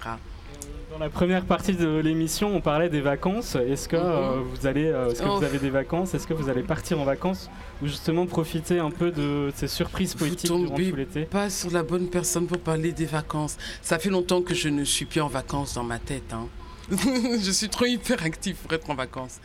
Dans 0.91 0.97
la 0.97 1.09
première 1.09 1.45
partie 1.45 1.73
de 1.73 1.99
l'émission, 1.99 2.55
on 2.55 2.61
parlait 2.61 2.89
des 2.89 3.01
vacances. 3.01 3.55
Est-ce 3.55 3.87
que, 3.87 3.95
euh, 3.95 4.35
mhm. 4.35 4.43
vous, 4.43 4.67
allez, 4.67 4.85
euh, 4.85 5.09
est-ce 5.09 5.21
que 5.21 5.27
vous 5.27 5.39
oh. 5.39 5.43
avez 5.43 5.59
des 5.59 5.69
vacances? 5.69 6.13
Est-ce 6.13 6.27
que 6.27 6.33
vous 6.33 6.49
allez 6.49 6.63
partir 6.63 6.99
en 6.99 7.05
vacances? 7.05 7.49
Ou 7.81 7.87
justement 7.87 8.25
profiter 8.25 8.79
un 8.79 8.89
peu 8.91 9.11
de 9.11 9.51
ces 9.55 9.67
surprises 9.67 10.15
politiques 10.15 10.51
durant 10.51 10.75
tout 10.75 10.95
l'été? 10.95 11.25
Pas 11.25 11.49
sur 11.49 11.71
la 11.71 11.83
bonne 11.83 12.07
personne 12.07 12.47
pour 12.47 12.59
parler 12.59 12.91
des 12.91 13.05
vacances. 13.05 13.57
Ça 13.81 13.99
fait 13.99 14.09
longtemps 14.09 14.41
que 14.41 14.53
je 14.53 14.67
ne 14.67 14.83
suis 14.83 15.05
plus 15.05 15.21
en 15.21 15.27
vacances 15.27 15.75
dans 15.75 15.83
ma 15.83 15.99
tête. 15.99 16.33
Hein. 16.33 16.47
je 16.91 17.51
suis 17.51 17.69
trop 17.69 17.85
hyperactif 17.85 18.57
pour 18.57 18.73
être 18.73 18.89
en 18.89 18.95
vacances. 18.95 19.39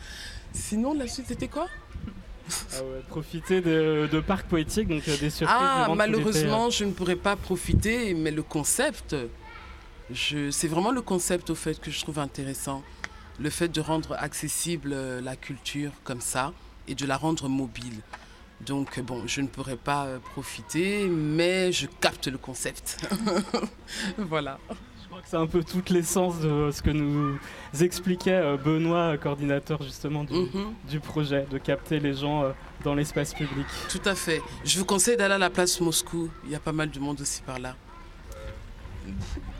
Sinon, 0.51 0.93
la 0.93 1.07
suite, 1.07 1.27
c'était 1.27 1.47
quoi? 1.47 1.67
Ah 2.73 2.77
profiter 3.09 3.61
de, 3.61 4.07
de 4.11 4.19
parcs 4.19 4.45
poétiques, 4.47 4.87
donc 4.87 5.07
euh, 5.07 5.17
des 5.17 5.29
surprises. 5.29 5.57
Ah, 5.59 5.87
malheureusement, 5.95 6.69
je 6.69 6.85
ne 6.85 6.91
pourrais 6.91 7.15
pas 7.15 7.35
profiter, 7.35 8.13
mais 8.13 8.31
le 8.31 8.43
concept, 8.43 9.15
c'est 10.13 10.67
vraiment 10.67 10.91
le 10.91 11.01
concept 11.01 11.49
au 11.49 11.55
fait 11.55 11.79
que 11.79 11.91
je 11.91 11.99
trouve 12.01 12.19
intéressant. 12.19 12.83
Le 13.39 13.49
fait 13.49 13.67
de 13.67 13.81
rendre 13.81 14.13
accessible 14.13 14.91
euh, 14.93 15.19
la 15.19 15.35
culture 15.35 15.91
comme 16.03 16.21
ça 16.21 16.53
et 16.87 16.95
de 16.95 17.05
la 17.05 17.17
rendre 17.17 17.49
mobile. 17.49 18.01
Donc 18.61 18.99
bon, 19.01 19.23
je 19.27 19.41
ne 19.41 19.47
pourrais 19.47 19.75
pas 19.75 20.05
euh, 20.05 20.19
profiter, 20.19 21.07
mais 21.09 21.73
je 21.73 21.87
capte 21.99 22.27
le 22.27 22.37
concept. 22.37 23.05
voilà. 24.17 24.57
Je 24.69 25.07
crois 25.09 25.21
que 25.21 25.27
c'est 25.27 25.35
un 25.35 25.47
peu 25.47 25.63
toute 25.63 25.89
l'essence 25.89 26.39
de 26.39 26.69
ce 26.71 26.81
que 26.81 26.91
nous 26.91 27.37
expliquait 27.81 28.31
euh, 28.31 28.55
Benoît, 28.55 29.17
coordinateur 29.17 29.81
justement 29.83 30.23
du, 30.23 30.33
mhm. 30.33 30.73
du 30.89 31.01
projet, 31.01 31.45
de 31.51 31.57
capter 31.57 31.99
les 31.99 32.13
gens 32.13 32.53
dans 32.85 32.95
l'espace 32.95 33.33
public. 33.33 33.65
Tout 33.89 34.01
à 34.05 34.15
fait. 34.15 34.41
Je 34.63 34.79
vous 34.79 34.85
conseille 34.85 35.17
d'aller 35.17 35.33
à 35.33 35.39
la 35.39 35.49
place 35.49 35.81
Moscou. 35.81 36.29
Il 36.45 36.51
y 36.51 36.55
a 36.55 36.59
pas 36.59 36.71
mal 36.71 36.89
de 36.89 36.99
monde 36.99 37.19
aussi 37.19 37.41
par 37.41 37.59
là. 37.59 37.75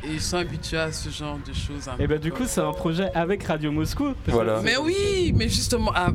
Et 0.04 0.14
ils 0.14 0.22
sont 0.22 0.38
habitués 0.38 0.78
à 0.78 0.92
ce 0.92 1.10
genre 1.10 1.40
de 1.46 1.54
choses. 1.54 1.90
Et 2.00 2.08
ben 2.08 2.20
du 2.20 2.32
coup, 2.32 2.44
c'est 2.46 2.62
un 2.62 2.74
projet 2.74 3.10
avec 3.14 3.44
Radio 3.44 3.72
Moscou. 3.72 4.14
Voilà. 4.28 4.62
Mais 4.62 4.78
oui, 4.78 5.34
mais 5.36 5.50
justement, 5.50 5.92
ah, 5.96 6.12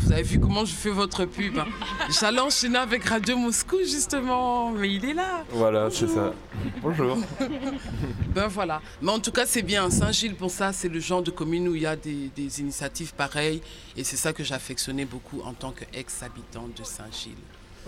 vous 0.00 0.12
avez 0.12 0.22
vu 0.22 0.40
comment 0.40 0.64
je 0.64 0.72
fais 0.72 0.90
votre 0.90 1.24
pub. 1.24 1.58
Hein. 1.58 1.66
J'allais 2.20 2.40
enchaîner 2.40 2.78
avec 2.78 3.04
Radio 3.04 3.36
Moscou, 3.36 3.78
justement, 3.80 4.70
mais 4.70 4.92
il 4.92 5.04
est 5.04 5.14
là. 5.14 5.44
Voilà, 5.50 5.88
c'est 5.90 6.08
ça. 6.08 6.32
Bonjour. 6.80 7.18
ben 8.34 8.46
voilà. 8.46 8.80
Mais 9.02 9.10
en 9.10 9.18
tout 9.18 9.32
cas, 9.32 9.44
c'est 9.44 9.62
bien. 9.62 9.90
Saint-Gilles, 9.90 10.34
pour 10.34 10.50
ça, 10.50 10.72
c'est 10.72 10.88
le 10.88 11.00
genre 11.00 11.22
de 11.22 11.30
commune 11.30 11.68
où 11.68 11.74
il 11.74 11.82
y 11.82 11.86
a 11.86 11.96
des, 11.96 12.60
initiatives 12.60 13.12
pareilles. 13.14 13.60
Et 13.96 14.04
c'est 14.04 14.16
ça 14.16 14.32
que 14.32 14.44
j'affectionnais 14.44 15.04
beaucoup 15.04 15.42
en 15.42 15.52
tant 15.52 15.72
qu'ex-habitant 15.72 16.68
de 16.76 16.84
Saint-Gilles. 16.84 17.32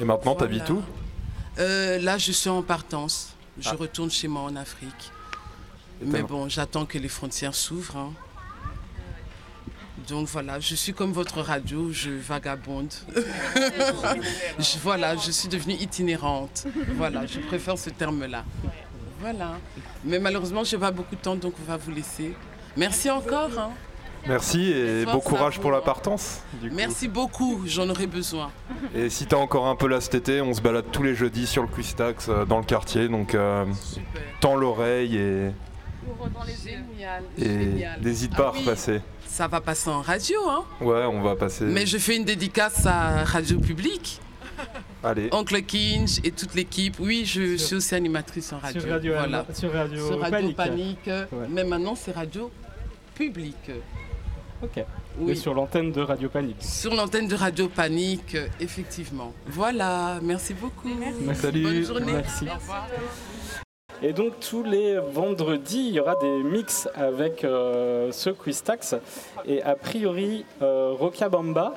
Et 0.01 0.05
maintenant, 0.05 0.35
tu 0.35 0.41
t'habites 0.41 0.69
où? 0.69 0.83
Euh, 1.59 1.99
Là, 2.01 2.19
je 2.19 2.33
suis 2.33 2.51
en 2.51 2.63
partance. 2.63 3.35
Je 3.59 3.69
ah. 3.69 3.77
retourne 3.79 4.11
chez 4.11 4.29
moi 4.29 4.43
en 4.43 4.57
Afrique. 4.57 5.13
Mais 6.03 6.23
bon, 6.23 6.49
j'attends 6.49 6.87
que 6.87 6.99
les 6.99 7.09
frontières 7.09 7.55
s'ouvrent. 7.55 7.97
Hein. 7.97 8.13
Donc 10.09 10.29
voilà, 10.29 10.59
je 10.59 10.75
suis 10.75 10.95
comme 10.95 11.13
votre 11.13 11.41
radio, 11.41 11.93
je 11.93 12.11
vagabonde. 12.11 12.93
je, 14.59 14.79
voilà, 14.83 15.17
je 15.17 15.31
suis 15.31 15.49
devenue 15.49 15.75
itinérante. 15.75 16.67
Voilà, 16.97 17.27
je 17.27 17.41
préfère 17.41 17.79
ce 17.79 17.91
terme-là. 17.91 18.45
Voilà. 19.21 19.59
Mais 20.05 20.19
malheureusement, 20.19 20.65
je 20.65 20.75
n'ai 20.75 20.81
pas 20.81 20.91
beaucoup 20.91 21.15
de 21.15 21.21
temps, 21.21 21.37
donc 21.37 21.55
on 21.61 21.71
va 21.71 21.77
vous 21.77 21.91
laisser. 21.91 22.35
Merci 22.77 23.11
encore. 23.11 23.57
Hein. 23.59 23.73
Merci 24.27 24.71
et 24.71 25.05
bon 25.05 25.21
courage 25.21 25.59
pour 25.59 25.71
la 25.71 25.81
partance. 25.81 26.43
Merci 26.73 27.09
beaucoup, 27.09 27.63
j'en 27.67 27.89
aurai 27.89 28.07
besoin. 28.07 28.51
Et 28.95 29.11
si 29.11 29.27
tu 29.27 29.35
as 29.35 29.39
encore 29.39 29.67
un 29.67 29.77
peu 29.77 29.89
là 29.89 30.01
cet 30.01 30.15
été, 30.15 30.41
on 30.41 30.53
se 30.55 30.61
balade 30.61 30.87
tous 30.93 31.03
les 31.03 31.15
jeudis 31.15 31.47
sur 31.47 31.63
le 31.63 31.69
Quistax 31.69 32.29
euh, 32.29 32.45
dans 32.45 32.59
le 32.59 32.65
quartier, 32.65 33.09
donc 33.09 33.35
euh, 33.35 33.65
tends 34.41 34.57
l'oreille 34.57 35.17
et. 35.17 35.51
Et 37.39 37.87
n'hésite 38.01 38.35
pas 38.35 38.49
à 38.49 38.53
ah 38.55 38.59
repasser. 38.59 39.01
Ça 39.27 39.47
va 39.47 39.61
passer 39.61 39.91
en 39.91 40.01
radio, 40.01 40.41
hein 40.49 40.65
Ouais, 40.81 41.05
on 41.05 41.23
va 41.23 41.37
passer. 41.37 41.65
Mais 41.65 41.87
je 41.87 41.99
fais 41.99 42.17
une 42.17 42.25
dédicace 42.25 42.85
à 42.87 43.25
Radio 43.25 43.59
Public. 43.59 44.21
Allez. 45.03 45.29
Oncle 45.33 45.63
Kinch 45.63 46.19
et 46.25 46.31
toute 46.31 46.55
l'équipe. 46.55 46.97
Oui, 46.99 47.25
je 47.25 47.57
suis 47.57 47.77
aussi 47.77 47.95
animatrice 47.95 48.53
en 48.53 48.59
radio. 48.59 48.81
Sur 48.81 48.91
Radio, 48.91 49.13
voilà. 49.15 49.47
sur 49.55 49.73
radio, 49.73 50.53
Panique. 50.57 51.11
Mais 51.49 51.65
maintenant, 51.65 51.95
c'est 51.95 52.13
Radio 52.13 52.51
Public. 53.15 53.57
Ok. 54.63 54.85
Oui. 55.19 55.33
Et 55.33 55.35
sur 55.35 55.55
l'antenne 55.55 55.93
de 55.93 56.03
Radio 56.03 56.29
Panique. 56.29 56.57
Sur 56.61 56.95
l'antenne 56.95 57.29
de 57.29 57.35
Radio 57.35 57.69
Panique, 57.69 58.37
effectivement. 58.61 59.33
Voilà, 59.47 60.19
merci 60.23 60.55
beaucoup. 60.55 60.89
Merci. 60.89 61.41
Salut. 61.41 61.63
Bonne 61.63 61.83
journée. 61.83 62.13
Merci. 62.13 62.47
Et 64.03 64.15
donc 64.15 64.41
tous 64.41 64.63
les 64.63 64.99
vendredis, 64.99 65.89
il 65.89 65.95
y 65.95 66.01
aura 66.01 66.17
des 66.17 66.43
mix 66.43 66.89
avec 66.95 67.45
euh, 67.45 68.11
ce 68.13 68.31
Quistax. 68.31 68.95
Et 69.45 69.63
a 69.63 69.75
priori, 69.75 70.47
euh, 70.63 70.97
Bamba, 71.31 71.75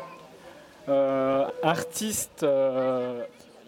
euh, 0.87 1.45
artiste 1.61 2.43
euh, 2.43 3.23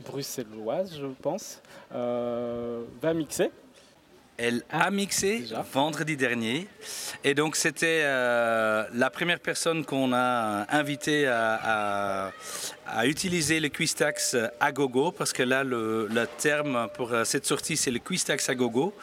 bruxelloise, 0.06 0.97
je 0.97 1.08
pense, 1.21 1.62
va 1.91 3.13
mixer. 3.13 3.51
Elle 4.38 4.63
a 4.69 4.91
mixé 4.91 5.45
vendredi 5.71 6.17
dernier. 6.17 6.67
Et 7.24 7.34
donc, 7.34 7.56
c'était 7.56 8.02
euh, 8.04 8.84
la 8.93 9.10
première 9.10 9.39
personne 9.39 9.86
qu'on 9.86 10.12
a 10.13 10.65
invitée 10.76 11.26
à, 11.26 12.32
utiliser 13.06 13.60
le 13.62 13.69
Quistax 13.69 14.36
à 14.60 14.71
gogo, 14.74 15.12
parce 15.12 15.32
que 15.32 15.41
là, 15.41 15.63
le, 15.63 16.28
terme 16.38 16.89
pour 16.95 17.13
euh, 17.13 17.24
cette 17.24 17.45
sortie, 17.45 17.78
c'est 17.78 17.91
le 17.91 18.00
Quistax 18.00 18.50
à 18.50 18.56
gogo. 18.56 18.93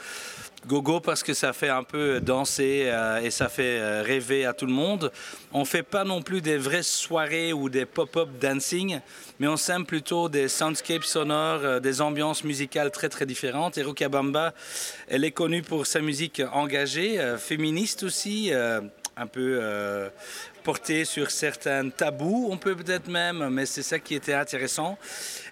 Gogo 0.66 1.00
parce 1.00 1.22
que 1.22 1.34
ça 1.34 1.52
fait 1.52 1.68
un 1.68 1.82
peu 1.82 2.20
danser 2.20 2.84
euh, 2.86 3.20
et 3.20 3.30
ça 3.30 3.48
fait 3.48 3.78
euh, 3.80 4.02
rêver 4.02 4.46
à 4.46 4.52
tout 4.52 4.66
le 4.66 4.72
monde. 4.72 5.10
On 5.52 5.64
fait 5.64 5.82
pas 5.82 6.04
non 6.04 6.22
plus 6.22 6.40
des 6.40 6.56
vraies 6.56 6.82
soirées 6.82 7.52
ou 7.52 7.68
des 7.68 7.86
pop-up 7.86 8.28
dancing, 8.40 9.00
mais 9.40 9.48
on 9.48 9.56
sème 9.56 9.84
plutôt 9.84 10.28
des 10.28 10.48
soundscapes 10.48 11.04
sonores, 11.04 11.64
euh, 11.64 11.80
des 11.80 12.00
ambiances 12.00 12.44
musicales 12.44 12.90
très 12.90 13.08
très 13.08 13.26
différentes. 13.26 13.76
Et 13.78 13.82
Rokabamba, 13.82 14.54
elle 15.08 15.24
est 15.24 15.32
connue 15.32 15.62
pour 15.62 15.86
sa 15.86 16.00
musique 16.00 16.42
engagée, 16.52 17.20
féministe 17.38 18.02
aussi, 18.02 18.52
un 18.52 19.26
peu 19.26 19.60
portée 20.62 21.04
sur 21.04 21.30
certains 21.30 21.88
tabous, 21.90 22.48
on 22.50 22.56
peut 22.56 22.74
peut-être 22.74 23.08
même, 23.08 23.48
mais 23.50 23.66
c'est 23.66 23.82
ça 23.82 23.98
qui 23.98 24.14
était 24.14 24.34
intéressant. 24.34 24.96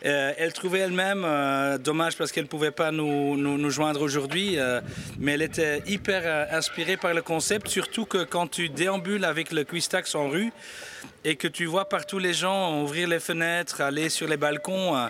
Euh, 0.04 0.32
elle 0.38 0.52
trouvait 0.52 0.80
elle-même, 0.80 1.24
euh, 1.24 1.78
dommage 1.78 2.16
parce 2.16 2.32
qu'elle 2.32 2.44
ne 2.44 2.48
pouvait 2.48 2.70
pas 2.70 2.90
nous, 2.92 3.36
nous, 3.36 3.70
joindre 3.70 4.02
aujourd'hui, 4.02 4.58
euh, 4.58 4.80
mais 5.18 5.32
elle 5.32 5.42
était 5.42 5.82
hyper 5.86 6.48
inspirée 6.52 6.96
par 6.96 7.14
le 7.14 7.22
concept, 7.22 7.68
surtout 7.68 8.04
que 8.04 8.24
quand 8.24 8.46
tu 8.46 8.68
déambules 8.68 9.24
avec 9.24 9.52
le 9.52 9.64
Quistax 9.64 10.14
en 10.14 10.28
rue 10.28 10.52
et 11.24 11.36
que 11.36 11.48
tu 11.48 11.66
vois 11.66 11.88
partout 11.88 12.18
les 12.18 12.34
gens 12.34 12.82
ouvrir 12.82 13.08
les 13.08 13.20
fenêtres, 13.20 13.80
aller 13.80 14.08
sur 14.08 14.26
les 14.26 14.36
balcons, 14.36 15.08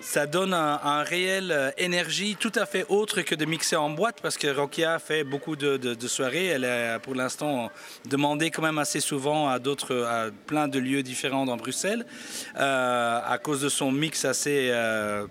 ça 0.00 0.26
donne 0.26 0.54
un, 0.54 1.02
réel 1.02 1.72
énergie 1.76 2.36
tout 2.38 2.52
à 2.54 2.66
fait 2.66 2.86
autre 2.88 3.20
que 3.22 3.34
de 3.34 3.44
mixer 3.44 3.76
en 3.76 3.90
boîte 3.90 4.20
parce 4.22 4.38
que 4.38 4.46
Rokia 4.46 4.98
fait 4.98 5.24
beaucoup 5.24 5.56
de, 5.56 6.06
soirées. 6.06 6.46
Elle 6.46 6.64
est 6.64 6.98
pour 7.02 7.14
l'instant 7.14 7.70
demandée 8.06 8.50
quand 8.50 8.62
même 8.62 8.78
assez 8.78 9.00
souvent 9.00 9.48
à 9.48 9.58
d'autres, 9.58 9.94
à 10.04 10.30
plein 10.46 10.68
de 10.68 10.78
lieux 10.78 11.02
différents 11.02 11.44
dans 11.44 11.56
Bruxelles 11.56 12.06
à 12.54 13.38
cause 13.42 13.60
de 13.60 13.68
son 13.68 13.92
mix 13.92 14.24
assez 14.24 14.68
euh, 14.70 15.26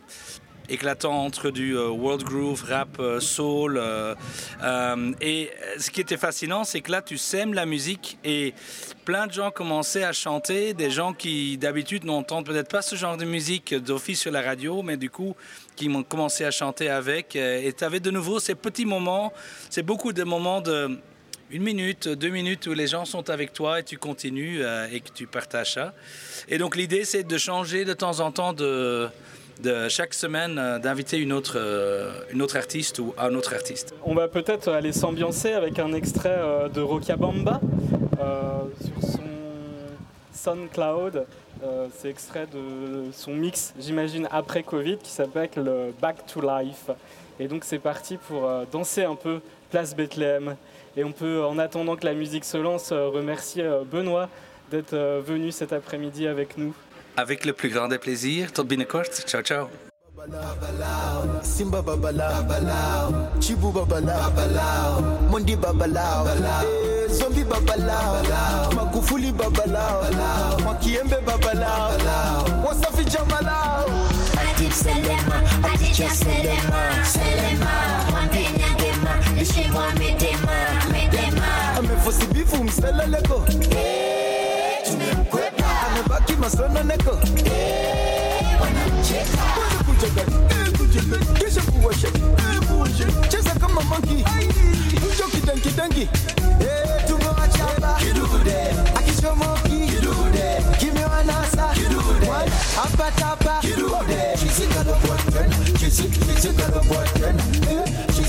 éclatant 0.72 1.26
entre 1.26 1.52
du 1.52 1.76
euh, 1.78 1.90
world 1.90 2.24
groove, 2.24 2.64
rap, 2.68 2.98
euh, 3.00 3.20
soul. 3.20 3.82
et 5.22 5.52
ce 5.78 5.92
qui 5.92 6.02
était 6.02 6.18
fascinant, 6.18 6.64
c'est 6.64 6.82
que 6.82 6.92
là, 6.92 7.02
tu 7.02 7.18
sèmes 7.18 7.54
la 7.54 7.66
musique 7.66 8.18
et 8.24 8.54
plein 9.06 9.28
de 9.28 9.34
gens 9.34 9.52
commençaient 9.52 10.04
à 10.04 10.14
chanter, 10.14 10.74
des 10.74 10.90
gens 10.90 11.14
qui 11.14 11.58
d'habitude 11.58 12.06
n'entendent 12.06 12.46
peut-être 12.46 12.70
pas 12.70 12.82
ce 12.82 12.96
genre 12.96 13.18
de 13.18 13.26
musique 13.26 13.76
d'office 13.76 14.22
sur 14.22 14.32
la 14.32 14.42
radio, 14.42 14.82
mais 14.82 14.98
du 14.98 15.10
coup, 15.10 15.36
qui 15.76 15.90
m'ont 15.90 16.04
commencé 16.04 16.46
à 16.46 16.52
chanter 16.52 16.90
avec. 16.90 17.36
Et 17.36 17.74
tu 17.78 17.84
avais 17.84 18.00
de 18.00 18.12
nouveau 18.12 18.40
ces 18.40 18.56
petits 18.56 18.86
moments, 18.86 19.34
c'est 19.70 19.84
beaucoup 19.84 20.14
de 20.14 20.24
moments 20.24 20.62
de 20.62 21.00
une 21.54 21.64
minute, 21.64 22.08
deux 22.08 22.30
minutes 22.30 22.68
où 22.68 22.74
les 22.74 22.88
gens 22.88 23.04
sont 23.04 23.30
avec 23.30 23.52
toi 23.52 23.82
et 23.82 23.84
tu 23.84 23.98
continues 23.98 24.62
et 24.92 25.02
que 25.02 25.10
tu 25.14 25.28
partages 25.28 25.74
ça. 25.74 25.94
Et 26.48 26.58
donc 26.58 26.78
l'idée, 26.78 27.04
c'est 27.04 27.24
de 27.24 27.38
changer 27.38 27.84
de 27.84 27.92
temps 27.92 28.22
en 28.22 28.32
temps 28.32 28.54
de, 28.54 29.10
chaque 29.90 30.14
semaine 30.14 30.58
euh, 30.58 30.80
d'inviter 30.80 31.18
une 31.18 31.34
autre, 31.34 31.56
euh, 31.58 32.12
une 32.32 32.42
autre 32.42 32.58
artiste 32.58 33.00
ou 33.00 33.14
un 33.18 33.34
autre 33.36 33.54
artiste. 33.54 33.94
On 34.04 34.14
va 34.14 34.28
peut-être 34.28 34.70
aller 34.70 34.92
s'ambiancer 34.92 35.54
avec 35.54 35.80
un 35.80 35.94
extrait 35.94 36.38
euh, 36.38 36.70
de 36.70 37.16
Bamba 37.16 37.60
sur 38.82 39.10
son 39.10 39.22
SoundCloud. 40.34 41.26
c'est 41.94 42.10
extrait 42.10 42.48
de 42.52 43.12
son 43.12 43.34
mix, 43.34 43.74
j'imagine, 43.80 44.28
après 44.32 44.64
Covid, 44.64 44.98
qui 44.98 45.12
s'appelle 45.12 45.50
le 45.56 45.94
Back 46.02 46.26
to 46.26 46.42
Life. 46.42 46.90
Et 47.40 47.48
donc 47.48 47.64
c'est 47.64 47.80
parti 47.80 48.18
pour 48.18 48.50
danser 48.72 49.04
un 49.04 49.16
peu 49.16 49.40
Place 49.70 49.96
Bethléem. 49.96 50.56
Et 50.98 51.04
on 51.04 51.12
peut, 51.12 51.44
en 51.44 51.58
attendant 51.58 51.96
que 51.96 52.06
la 52.06 52.14
musique 52.14 52.46
se 52.46 52.58
lance, 52.58 52.92
remercier 52.92 53.66
Benoît 53.92 54.30
d'être 54.72 54.94
euh, 54.94 55.22
venu 55.24 55.52
cet 55.52 55.74
après-midi 55.74 56.26
avec 56.26 56.58
nous. 56.58 56.74
Avec 57.18 57.46
le 57.46 57.54
plus 57.54 57.70
grand 57.70 57.88
des 57.88 57.98
plaisirs. 57.98 58.52
Tot 58.52 58.64
binnenkort. 58.64 59.06
Ciao, 59.26 59.42
ciao. 59.42 59.68
Simba 61.42 61.82
babalao, 61.82 63.12
Chibu 63.40 63.72
babalao, 63.72 65.02
Mondi 65.32 65.56
babalao, 65.56 66.28
Zombi 67.10 67.44
babalao, 67.44 68.22
Magufuli 68.76 69.32
babalao, 69.32 70.60
Makiembe 70.64 71.18
babalao, 71.26 71.92
Wasafi 72.66 73.04
jamalao. 73.10 73.86
Adib 74.38 74.72
Selema, 74.72 75.42
Adija 75.74 76.10
Selema, 76.10 77.06
Selema, 77.06 77.74
Mwambenya 78.12 78.70
Gema, 78.78 79.40
Lishimwa 79.40 79.92
Medema, 79.94 80.58
Medema. 80.92 81.78
Amefosi 81.78 82.26
bifu 82.28 82.64
mseleleko. 82.64 83.44
masana 86.42 86.84
neko. 86.84 87.12
Kwanza 88.58 89.84
kucheka 89.86 90.24
monkey 93.92 94.24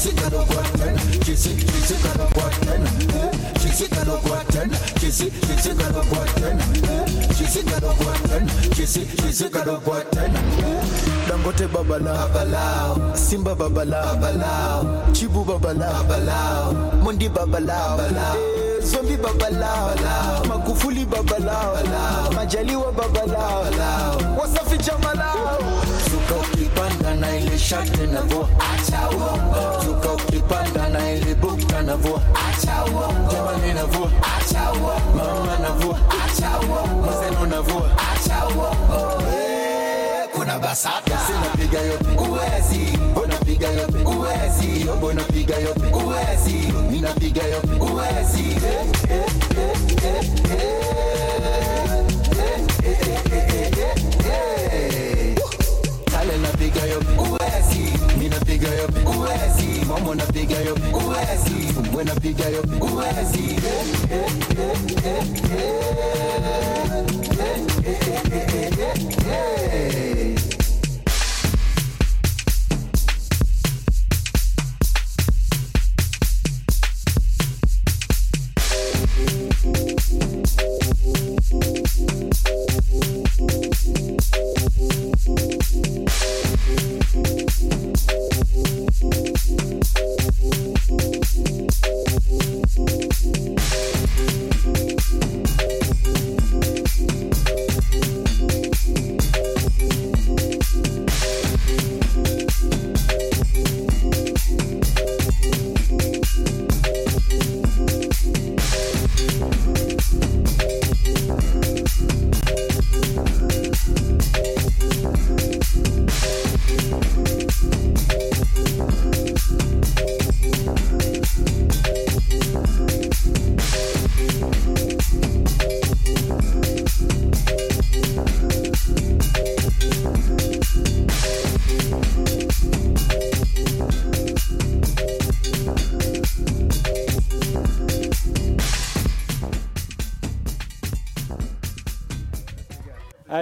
a 0.04 0.14
boyfriend 0.54 1.00
she's 3.84 4.06
a 4.06 4.14
boyfriend 4.24 5.81
apatapa 8.36 10.02
dangote 11.28 11.66
babalao 11.66 13.16
simba 13.16 13.54
babalao 13.54 14.86
chibu 15.12 15.44
babalao 15.44 16.72
mondi 17.02 17.28
babalao 17.28 18.00
zombi 18.82 19.16
babalao 19.16 20.44
magufuli 20.48 21.04
babalao 21.04 21.76
majaliwa 22.34 22.92
babalao 22.92 23.64
wasafi 24.40 24.78
jamalao 24.78 25.58
suka 26.32 26.36
ukipanda 26.40 27.14
na 27.14 27.36
ile 27.36 27.58
shate 27.58 28.06
na 28.06 28.20
vo 28.22 28.48
acha 28.74 29.08
uongo 29.10 29.82
na 30.88 31.12
ile 31.12 31.34
bukta 31.34 31.82
na 31.82 31.96
vo 31.96 32.20
acha 32.34 32.84
jamani 33.32 33.74
na 33.74 33.84
vo 33.84 34.10
acha 34.36 34.72
mama 35.16 35.58
na 35.58 35.70
vo 35.70 35.98
acha 36.24 36.50
uongo 36.68 37.10
mzeno 37.10 37.46
na 37.46 37.60
vo 37.62 37.82
acha 38.12 38.46
uongo 38.56 39.22
kuna 40.32 40.58
basata 40.58 41.18
uwezi 42.30 42.98
uwezi 44.18 44.86
yobo 45.60 45.98
uwezi 46.06 46.72
uwezi 47.80 48.40
eh, 48.50 48.86
eh, 49.10 49.24
eh, 49.56 49.78
eh, 50.04 50.24
eh. 50.50 51.21
Wesley. 62.70 63.51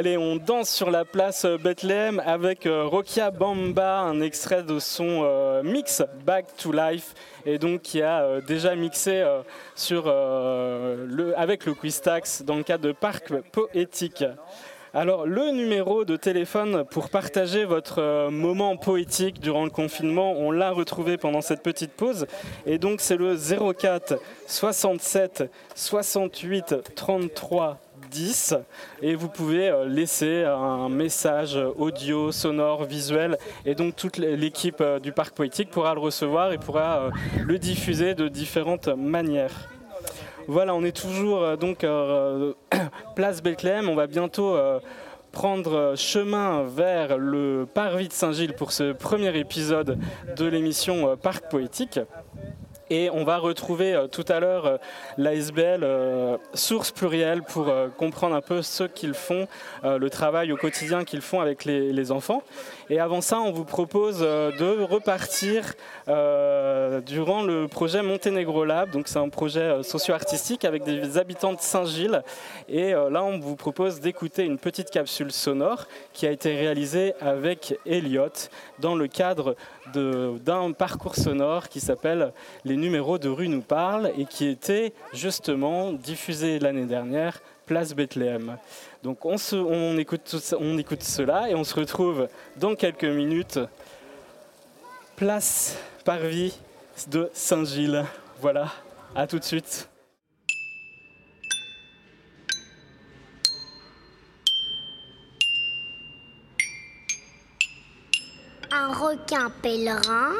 Allez, 0.00 0.16
on 0.16 0.36
danse 0.36 0.70
sur 0.70 0.90
la 0.90 1.04
place 1.04 1.44
Bethlehem 1.44 2.22
avec 2.24 2.64
euh, 2.64 2.86
Rokia 2.86 3.30
Bamba, 3.30 3.98
un 3.98 4.22
extrait 4.22 4.62
de 4.62 4.78
son 4.78 5.24
euh, 5.24 5.62
mix 5.62 6.02
Back 6.24 6.56
to 6.56 6.72
Life, 6.72 7.12
et 7.44 7.58
donc 7.58 7.82
qui 7.82 8.00
a 8.00 8.22
euh, 8.22 8.40
déjà 8.40 8.74
mixé 8.74 9.22
sur, 9.74 10.08
avec 11.36 11.66
le 11.66 11.74
Quistax 11.74 12.40
dans 12.40 12.56
le 12.56 12.62
cadre 12.62 12.84
de 12.84 12.92
Parc 12.92 13.30
Poétique. 13.52 14.24
Alors, 14.94 15.26
le 15.26 15.50
numéro 15.50 16.06
de 16.06 16.16
téléphone 16.16 16.84
pour 16.90 17.10
partager 17.10 17.66
votre 17.66 18.30
moment 18.30 18.78
poétique 18.78 19.38
durant 19.38 19.64
le 19.64 19.70
confinement, 19.70 20.32
on 20.32 20.50
l'a 20.50 20.70
retrouvé 20.70 21.18
pendant 21.18 21.42
cette 21.42 21.62
petite 21.62 21.92
pause. 21.92 22.26
Et 22.64 22.78
donc, 22.78 23.02
c'est 23.02 23.18
le 23.18 23.36
04 23.36 24.18
67 24.46 25.44
68 25.74 26.94
33 26.96 27.78
10 28.10 28.56
et 29.02 29.14
vous 29.14 29.28
pouvez 29.28 29.68
euh, 29.68 29.86
laisser 29.86 30.44
un 30.44 30.88
message 30.88 31.58
audio, 31.76 32.32
sonore, 32.32 32.84
visuel 32.84 33.38
et 33.64 33.74
donc 33.74 33.96
toute 33.96 34.18
l'équipe 34.18 34.80
euh, 34.80 34.98
du 34.98 35.12
parc 35.12 35.34
poétique 35.34 35.70
pourra 35.70 35.94
le 35.94 36.00
recevoir 36.00 36.52
et 36.52 36.58
pourra 36.58 37.02
euh, 37.02 37.10
le 37.46 37.58
diffuser 37.58 38.14
de 38.14 38.28
différentes 38.28 38.88
manières. 38.88 39.68
Voilà, 40.48 40.74
on 40.74 40.82
est 40.82 40.96
toujours 40.96 41.56
donc 41.56 41.86
place 43.14 43.42
Bethléem, 43.42 43.88
on 43.88 43.94
va 43.94 44.08
bientôt 44.08 44.56
prendre 45.30 45.94
chemin 45.96 46.64
vers 46.64 47.18
le 47.18 47.68
parvis 47.72 48.08
de 48.08 48.12
Saint-Gilles 48.12 48.54
pour 48.54 48.72
ce 48.72 48.92
premier 48.92 49.38
épisode 49.38 49.98
de 50.36 50.46
l'émission 50.46 51.16
Parc 51.16 51.48
Poétique. 51.48 52.00
Et 52.92 53.08
on 53.10 53.22
va 53.22 53.38
retrouver 53.38 53.94
euh, 53.94 54.08
tout 54.08 54.24
à 54.28 54.40
l'heure 54.40 54.66
euh, 54.66 54.76
l'ASBL 55.16 55.84
euh, 55.84 56.36
source 56.54 56.90
plurielle 56.90 57.42
pour 57.44 57.72
comprendre 57.96 58.34
un 58.34 58.40
peu 58.40 58.62
ce 58.62 58.84
qu'ils 58.84 59.14
font, 59.14 59.46
le 59.84 60.08
travail 60.08 60.52
au 60.52 60.56
quotidien 60.56 61.04
qu'ils 61.04 61.20
font 61.20 61.40
avec 61.40 61.64
les, 61.64 62.12
enfants. 62.12 62.42
Et 62.88 62.98
avant 62.98 63.20
ça, 63.20 63.40
on 63.40 63.52
vous 63.52 63.64
propose 63.64 64.20
de 64.20 64.82
repartir 64.82 65.74
durant 66.06 67.42
le 67.42 67.66
projet 67.68 68.02
Monténégro 68.02 68.64
Lab. 68.64 68.90
Donc 68.90 69.06
c'est 69.08 69.18
un 69.18 69.28
projet 69.28 69.82
socio-artistique 69.82 70.64
avec 70.64 70.82
des 70.82 71.18
habitants 71.18 71.52
de 71.52 71.60
Saint-Gilles. 71.60 72.22
Et 72.68 72.92
là, 72.92 73.22
on 73.22 73.38
vous 73.38 73.56
propose 73.56 74.00
d'écouter 74.00 74.44
une 74.44 74.58
petite 74.58 74.90
capsule 74.90 75.30
sonore 75.30 75.86
qui 76.12 76.26
a 76.26 76.30
été 76.30 76.56
réalisée 76.56 77.14
avec 77.20 77.78
Elliot 77.86 78.48
dans 78.78 78.94
le 78.94 79.06
cadre 79.06 79.56
d'un 79.92 80.72
parcours 80.72 81.16
sonore 81.16 81.68
qui 81.68 81.80
s'appelle 81.80 82.32
Les 82.64 82.76
numéros 82.76 83.18
de 83.18 83.28
rue 83.28 83.48
nous 83.48 83.62
parlent 83.62 84.12
et 84.16 84.24
qui 84.24 84.46
était 84.46 84.92
justement 85.12 85.92
diffusé 85.92 86.58
l'année 86.58 86.86
dernière, 86.86 87.40
Place 87.66 87.94
Bethléem. 87.94 88.56
Donc 89.02 89.24
on, 89.24 89.36
écoute 89.98 90.54
on 90.58 90.78
écoute 90.78 91.02
cela 91.02 91.50
et 91.50 91.54
on 91.54 91.64
se 91.64 91.74
retrouve 91.74 92.28
dans 92.56 92.74
quelques 92.74 93.04
minutes, 93.04 93.60
Place 95.16 95.76
Parvis 96.04 96.58
de 97.08 97.30
Saint-Gilles. 97.32 98.04
Voilà, 98.40 98.72
à 99.14 99.26
tout 99.26 99.38
de 99.38 99.44
suite. 99.44 99.89
Un 108.80 108.92
requin 108.94 109.50
pèlerin, 109.60 110.32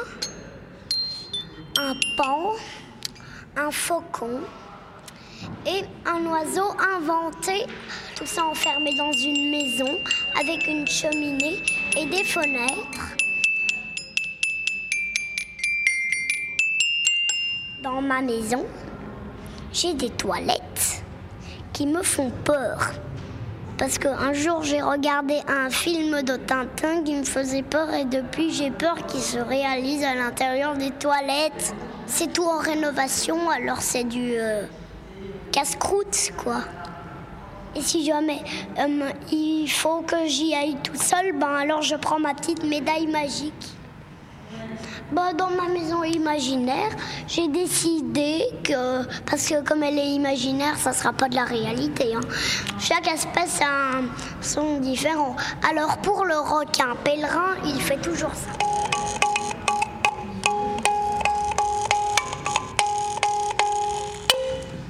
un 1.77 1.93
pan, 2.17 2.53
un 3.55 3.69
faucon 3.69 4.39
et 5.65 5.83
un 6.07 6.25
oiseau 6.25 6.69
inventé, 6.97 7.67
tout 8.15 8.25
ça 8.25 8.43
enfermé 8.45 8.95
dans 8.95 9.11
une 9.11 9.51
maison 9.51 9.95
avec 10.39 10.67
une 10.67 10.87
cheminée 10.87 11.61
et 11.95 12.05
des 12.07 12.23
fenêtres. 12.23 13.15
Dans 17.83 18.01
ma 18.01 18.21
maison, 18.21 18.65
j'ai 19.71 19.93
des 19.93 20.09
toilettes 20.09 21.03
qui 21.73 21.85
me 21.85 22.01
font 22.01 22.31
peur 22.43 22.91
parce 23.81 23.97
qu'un 23.97 24.31
jour 24.31 24.61
j'ai 24.61 24.79
regardé 24.79 25.39
un 25.47 25.71
film 25.71 26.21
de 26.21 26.35
Tintin 26.35 27.01
qui 27.03 27.15
me 27.15 27.23
faisait 27.23 27.63
peur 27.63 27.91
et 27.95 28.05
depuis 28.05 28.53
j'ai 28.53 28.69
peur 28.69 29.07
qu'il 29.07 29.21
se 29.21 29.39
réalise 29.39 30.03
à 30.03 30.13
l'intérieur 30.13 30.75
des 30.75 30.91
toilettes. 30.91 31.73
C'est 32.05 32.31
tout 32.31 32.43
en 32.43 32.59
rénovation, 32.59 33.49
alors 33.49 33.81
c'est 33.81 34.03
du 34.03 34.33
euh, 34.35 34.67
casse-croûte 35.51 36.31
quoi. 36.37 36.57
Et 37.75 37.81
si 37.81 38.05
jamais 38.05 38.43
euh, 38.77 39.09
il 39.31 39.67
faut 39.67 40.01
que 40.01 40.27
j'y 40.27 40.53
aille 40.53 40.77
tout 40.83 40.93
seul, 40.93 41.31
ben 41.39 41.55
alors 41.55 41.81
je 41.81 41.95
prends 41.95 42.19
ma 42.19 42.35
petite 42.35 42.63
médaille 42.63 43.07
magique. 43.07 43.73
Bah, 45.11 45.33
dans 45.33 45.49
ma 45.49 45.67
maison 45.67 46.05
imaginaire, 46.05 46.89
j'ai 47.27 47.49
décidé 47.49 48.45
que, 48.63 49.03
parce 49.29 49.45
que 49.49 49.61
comme 49.61 49.83
elle 49.83 49.99
est 49.99 50.07
imaginaire, 50.07 50.77
ça 50.77 50.93
sera 50.93 51.11
pas 51.11 51.27
de 51.27 51.35
la 51.35 51.43
réalité. 51.43 52.15
Hein. 52.15 52.21
Chaque 52.79 53.09
espèce 53.09 53.59
a 53.61 53.97
un 53.97 54.03
son 54.41 54.77
différent. 54.77 55.35
Alors 55.69 55.97
pour 55.97 56.23
le 56.23 56.37
requin 56.37 56.95
pèlerin, 57.03 57.55
il 57.65 57.81
fait 57.81 57.97
toujours 57.97 58.33
ça. 58.33 58.51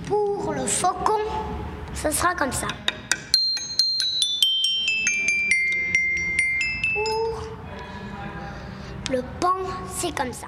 Pour 0.06 0.54
le 0.54 0.68
faucon, 0.68 1.20
ça 1.96 2.12
sera 2.12 2.36
comme 2.36 2.52
ça. 2.52 2.68
C'est 10.02 10.16
comme 10.16 10.34
ça. 10.34 10.48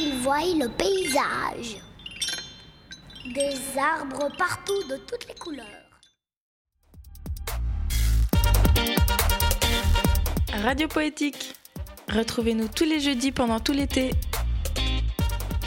Il 0.00 0.14
voit 0.18 0.40
le 0.40 0.68
paysage. 0.68 1.76
Des 3.24 3.78
arbres 3.78 4.28
partout 4.36 4.82
de 4.88 4.96
toutes 4.96 5.28
les 5.28 5.34
couleurs. 5.34 5.66
Radio 10.64 10.88
Poétique 10.88 11.54
Retrouvez-nous 12.10 12.66
tous 12.68 12.84
les 12.84 12.98
jeudis 12.98 13.30
pendant 13.30 13.60
tout 13.60 13.72
l'été. 13.72 14.10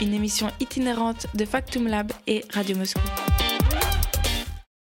Une 0.02 0.12
émission 0.12 0.50
itinérante 0.60 1.26
de 1.34 1.44
Factum 1.46 1.86
Lab 1.86 2.12
et 2.26 2.44
Radio 2.52 2.76
Moscou. 2.76 3.00